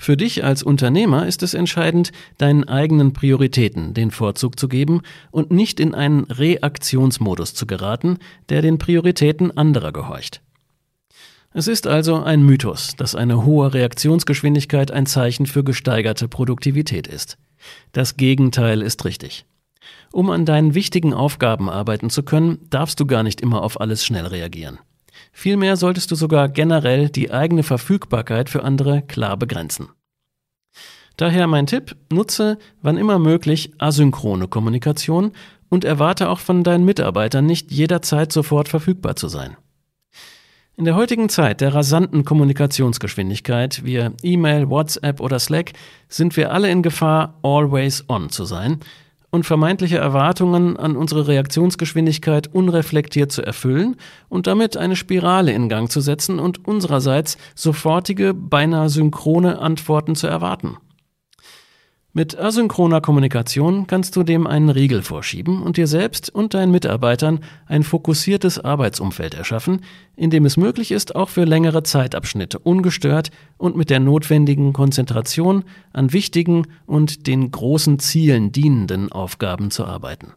Für 0.00 0.16
dich 0.16 0.44
als 0.44 0.62
Unternehmer 0.62 1.26
ist 1.26 1.42
es 1.42 1.52
entscheidend, 1.52 2.10
deinen 2.38 2.64
eigenen 2.64 3.12
Prioritäten 3.12 3.92
den 3.92 4.10
Vorzug 4.10 4.58
zu 4.58 4.66
geben 4.66 5.02
und 5.30 5.50
nicht 5.50 5.78
in 5.78 5.94
einen 5.94 6.24
Reaktionsmodus 6.24 7.52
zu 7.52 7.66
geraten, 7.66 8.16
der 8.48 8.62
den 8.62 8.78
Prioritäten 8.78 9.54
anderer 9.54 9.92
gehorcht. 9.92 10.40
Es 11.52 11.68
ist 11.68 11.86
also 11.86 12.22
ein 12.22 12.42
Mythos, 12.42 12.94
dass 12.96 13.14
eine 13.14 13.44
hohe 13.44 13.74
Reaktionsgeschwindigkeit 13.74 14.90
ein 14.90 15.04
Zeichen 15.04 15.44
für 15.44 15.64
gesteigerte 15.64 16.28
Produktivität 16.28 17.06
ist. 17.06 17.36
Das 17.92 18.16
Gegenteil 18.16 18.80
ist 18.80 19.04
richtig. 19.04 19.44
Um 20.12 20.30
an 20.30 20.46
deinen 20.46 20.74
wichtigen 20.74 21.12
Aufgaben 21.12 21.68
arbeiten 21.68 22.08
zu 22.08 22.22
können, 22.22 22.58
darfst 22.70 23.00
du 23.00 23.04
gar 23.04 23.22
nicht 23.22 23.42
immer 23.42 23.60
auf 23.62 23.78
alles 23.78 24.02
schnell 24.06 24.24
reagieren. 24.24 24.78
Vielmehr 25.40 25.78
solltest 25.78 26.10
du 26.10 26.16
sogar 26.16 26.50
generell 26.50 27.08
die 27.08 27.30
eigene 27.30 27.62
Verfügbarkeit 27.62 28.50
für 28.50 28.62
andere 28.62 29.00
klar 29.00 29.38
begrenzen. 29.38 29.88
Daher 31.16 31.46
mein 31.46 31.66
Tipp, 31.66 31.96
nutze 32.12 32.58
wann 32.82 32.98
immer 32.98 33.18
möglich 33.18 33.72
asynchrone 33.78 34.48
Kommunikation 34.48 35.32
und 35.70 35.86
erwarte 35.86 36.28
auch 36.28 36.40
von 36.40 36.62
deinen 36.62 36.84
Mitarbeitern 36.84 37.46
nicht 37.46 37.72
jederzeit 37.72 38.32
sofort 38.32 38.68
verfügbar 38.68 39.16
zu 39.16 39.28
sein. 39.28 39.56
In 40.76 40.84
der 40.84 40.94
heutigen 40.94 41.30
Zeit 41.30 41.62
der 41.62 41.74
rasanten 41.74 42.26
Kommunikationsgeschwindigkeit 42.26 43.82
via 43.82 44.12
E-Mail, 44.22 44.68
WhatsApp 44.68 45.20
oder 45.20 45.38
Slack 45.38 45.72
sind 46.10 46.36
wir 46.36 46.52
alle 46.52 46.70
in 46.70 46.82
Gefahr, 46.82 47.38
always 47.42 48.04
on 48.10 48.28
zu 48.28 48.44
sein 48.44 48.80
und 49.30 49.46
vermeintliche 49.46 49.98
Erwartungen 49.98 50.76
an 50.76 50.96
unsere 50.96 51.28
Reaktionsgeschwindigkeit 51.28 52.52
unreflektiert 52.52 53.32
zu 53.32 53.42
erfüllen 53.42 53.96
und 54.28 54.46
damit 54.46 54.76
eine 54.76 54.96
Spirale 54.96 55.52
in 55.52 55.68
Gang 55.68 55.90
zu 55.90 56.00
setzen 56.00 56.38
und 56.38 56.66
unsererseits 56.66 57.38
sofortige, 57.54 58.34
beinahe 58.34 58.88
synchrone 58.88 59.58
Antworten 59.58 60.14
zu 60.16 60.26
erwarten. 60.26 60.76
Mit 62.12 62.36
asynchroner 62.36 63.00
Kommunikation 63.00 63.86
kannst 63.86 64.16
du 64.16 64.24
dem 64.24 64.48
einen 64.48 64.68
Riegel 64.68 65.02
vorschieben 65.02 65.62
und 65.62 65.76
dir 65.76 65.86
selbst 65.86 66.28
und 66.28 66.54
deinen 66.54 66.72
Mitarbeitern 66.72 67.38
ein 67.66 67.84
fokussiertes 67.84 68.58
Arbeitsumfeld 68.58 69.34
erschaffen, 69.34 69.82
in 70.16 70.30
dem 70.30 70.44
es 70.44 70.56
möglich 70.56 70.90
ist, 70.90 71.14
auch 71.14 71.28
für 71.28 71.44
längere 71.44 71.84
Zeitabschnitte 71.84 72.58
ungestört 72.58 73.30
und 73.58 73.76
mit 73.76 73.90
der 73.90 74.00
notwendigen 74.00 74.72
Konzentration 74.72 75.62
an 75.92 76.12
wichtigen 76.12 76.66
und 76.84 77.28
den 77.28 77.52
großen 77.52 78.00
Zielen 78.00 78.50
dienenden 78.50 79.12
Aufgaben 79.12 79.70
zu 79.70 79.84
arbeiten. 79.84 80.32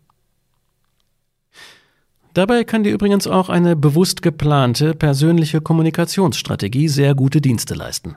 Dabei 2.36 2.66
kann 2.66 2.84
dir 2.84 2.94
übrigens 2.94 3.26
auch 3.26 3.50
eine 3.50 3.76
bewusst 3.76 4.22
geplante 4.22 4.94
persönliche 4.94 5.60
Kommunikationsstrategie 5.60 6.88
sehr 6.88 7.16
gute 7.16 7.42
Dienste 7.42 7.74
leisten. 7.74 8.16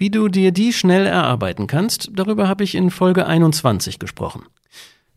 Wie 0.00 0.10
du 0.10 0.28
dir 0.28 0.52
die 0.52 0.72
schnell 0.72 1.06
erarbeiten 1.06 1.66
kannst, 1.66 2.10
darüber 2.14 2.46
habe 2.46 2.62
ich 2.62 2.76
in 2.76 2.92
Folge 2.92 3.26
21 3.26 3.98
gesprochen. 3.98 4.44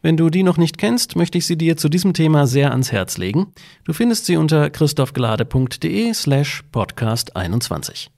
Wenn 0.02 0.18
du 0.18 0.32
die 0.32 0.42
noch 0.42 0.58
nicht 0.58 0.80
kennst, 0.80 1.16
möchte 1.16 1.38
ich 1.38 1.46
sie 1.46 1.56
dir 1.56 1.78
zu 1.78 1.88
diesem 1.88 2.16
Thema 2.16 2.48
sehr 2.48 2.72
ans 2.72 2.92
Herz 2.92 3.20
legen. 3.20 3.54
Du 3.84 3.94
findest 3.94 4.26
sie 4.26 4.38
unter 4.38 4.72
christophglade.de 4.72 6.12
slash 6.16 6.64
podcast 6.72 7.36
21. 7.36 8.10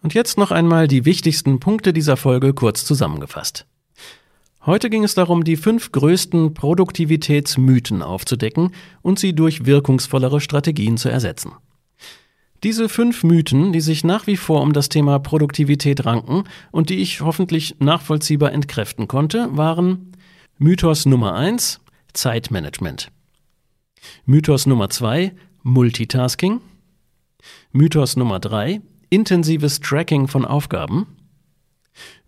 Und 0.00 0.14
jetzt 0.14 0.38
noch 0.38 0.50
einmal 0.50 0.88
die 0.88 1.04
wichtigsten 1.04 1.60
Punkte 1.60 1.92
dieser 1.92 2.16
Folge 2.16 2.54
kurz 2.54 2.86
zusammengefasst. 2.86 3.66
Heute 4.64 4.90
ging 4.90 5.02
es 5.02 5.14
darum, 5.14 5.42
die 5.42 5.56
fünf 5.56 5.90
größten 5.90 6.54
Produktivitätsmythen 6.54 8.00
aufzudecken 8.00 8.70
und 9.02 9.18
sie 9.18 9.34
durch 9.34 9.66
wirkungsvollere 9.66 10.40
Strategien 10.40 10.96
zu 10.96 11.08
ersetzen. 11.08 11.52
Diese 12.62 12.88
fünf 12.88 13.24
Mythen, 13.24 13.72
die 13.72 13.80
sich 13.80 14.04
nach 14.04 14.28
wie 14.28 14.36
vor 14.36 14.62
um 14.62 14.72
das 14.72 14.88
Thema 14.88 15.18
Produktivität 15.18 16.06
ranken 16.06 16.44
und 16.70 16.90
die 16.90 16.98
ich 16.98 17.22
hoffentlich 17.22 17.74
nachvollziehbar 17.80 18.52
entkräften 18.52 19.08
konnte, 19.08 19.48
waren 19.50 20.12
Mythos 20.58 21.06
Nummer 21.06 21.34
eins 21.34 21.80
Zeitmanagement. 22.12 23.10
Mythos 24.26 24.66
Nummer 24.66 24.90
zwei 24.90 25.34
Multitasking. 25.64 26.60
Mythos 27.72 28.14
Nummer 28.14 28.38
drei 28.38 28.80
intensives 29.10 29.80
Tracking 29.80 30.28
von 30.28 30.44
Aufgaben. 30.44 31.08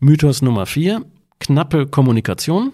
Mythos 0.01 0.42
Nummer 0.42 0.66
vier 0.66 1.07
knappe 1.40 1.87
Kommunikation 1.87 2.73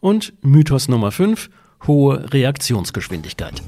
und 0.00 0.32
Mythos 0.42 0.88
Nummer 0.88 1.10
5, 1.12 1.50
hohe 1.86 2.32
Reaktionsgeschwindigkeit. 2.32 3.62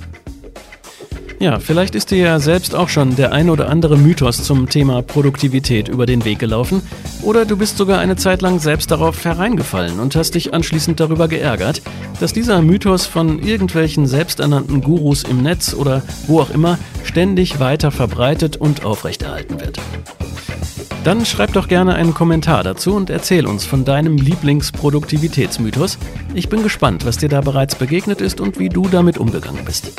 Ja, 1.40 1.60
vielleicht 1.60 1.94
ist 1.94 2.10
dir 2.10 2.18
ja 2.18 2.40
selbst 2.40 2.74
auch 2.74 2.88
schon 2.88 3.14
der 3.14 3.30
ein 3.32 3.48
oder 3.48 3.68
andere 3.68 3.96
Mythos 3.96 4.42
zum 4.42 4.68
Thema 4.68 5.02
Produktivität 5.02 5.88
über 5.88 6.04
den 6.04 6.24
Weg 6.24 6.40
gelaufen 6.40 6.82
oder 7.22 7.44
du 7.44 7.56
bist 7.56 7.76
sogar 7.76 8.00
eine 8.00 8.16
Zeit 8.16 8.42
lang 8.42 8.58
selbst 8.58 8.90
darauf 8.90 9.24
hereingefallen 9.24 10.00
und 10.00 10.16
hast 10.16 10.34
dich 10.34 10.52
anschließend 10.52 10.98
darüber 10.98 11.28
geärgert, 11.28 11.80
dass 12.18 12.32
dieser 12.32 12.60
Mythos 12.60 13.06
von 13.06 13.38
irgendwelchen 13.38 14.08
selbsternannten 14.08 14.80
Gurus 14.80 15.22
im 15.22 15.40
Netz 15.42 15.74
oder 15.74 16.02
wo 16.26 16.40
auch 16.40 16.50
immer 16.50 16.76
ständig 17.04 17.60
weiter 17.60 17.92
verbreitet 17.92 18.56
und 18.56 18.84
aufrechterhalten 18.84 19.60
wird. 19.60 19.78
Dann 21.04 21.24
schreib 21.24 21.52
doch 21.52 21.68
gerne 21.68 21.94
einen 21.94 22.14
Kommentar 22.14 22.64
dazu 22.64 22.96
und 22.96 23.10
erzähl 23.10 23.46
uns 23.46 23.64
von 23.64 23.84
deinem 23.84 24.16
Lieblingsproduktivitätsmythos. 24.16 25.98
Ich 26.34 26.48
bin 26.48 26.64
gespannt, 26.64 27.06
was 27.06 27.16
dir 27.16 27.28
da 27.28 27.40
bereits 27.40 27.76
begegnet 27.76 28.20
ist 28.20 28.40
und 28.40 28.58
wie 28.58 28.68
du 28.68 28.88
damit 28.88 29.18
umgegangen 29.18 29.64
bist. 29.64 29.92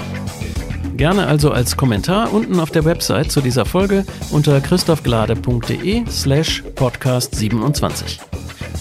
Gerne 0.99 1.27
also 1.27 1.51
als 1.51 1.77
Kommentar 1.77 2.33
unten 2.33 2.59
auf 2.59 2.71
der 2.71 2.83
Website 2.83 3.31
zu 3.31 3.39
dieser 3.39 3.63
Folge 3.63 4.03
unter 4.31 4.59
christophglade.de 4.59 6.03
slash 6.09 6.61
podcast 6.75 7.33
27. 7.35 8.19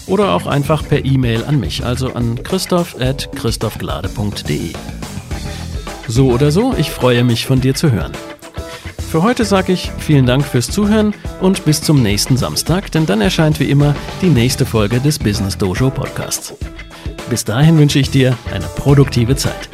Oder 0.09 0.33
auch 0.33 0.49
einfach 0.49 0.83
per 0.89 1.05
E-Mail 1.05 1.45
an 1.45 1.61
mich, 1.61 1.85
also 1.85 2.13
an 2.15 2.43
christoph 2.43 3.01
at 3.01 3.31
christophglade.de. 3.37 4.73
So 6.09 6.33
oder 6.33 6.51
so, 6.51 6.75
ich 6.77 6.91
freue 6.91 7.23
mich 7.23 7.47
von 7.47 7.61
dir 7.61 7.77
zu 7.77 7.93
hören. 7.93 8.11
Für 9.13 9.23
heute 9.23 9.45
sage 9.45 9.73
ich 9.73 9.93
vielen 9.99 10.27
Dank 10.27 10.45
fürs 10.45 10.73
Zuhören 10.73 11.15
und 11.41 11.65
bis 11.65 11.83
zum 11.83 12.03
nächsten 12.03 12.37
Samstag, 12.37 12.91
denn 12.91 13.07
dann 13.07 13.21
erscheint 13.21 13.61
wie 13.61 13.71
immer 13.71 13.95
die 14.23 14.31
nächste 14.31 14.67
Folge 14.67 14.99
des 14.99 15.21
Business 15.21 15.57
Dojo 15.57 15.89
Podcasts. 15.91 16.53
Bis 17.31 17.45
dahin 17.45 17.79
wünsche 17.79 18.01
ich 18.01 18.11
dir 18.11 18.37
eine 18.53 18.67
produktive 18.75 19.37
Zeit. 19.37 19.69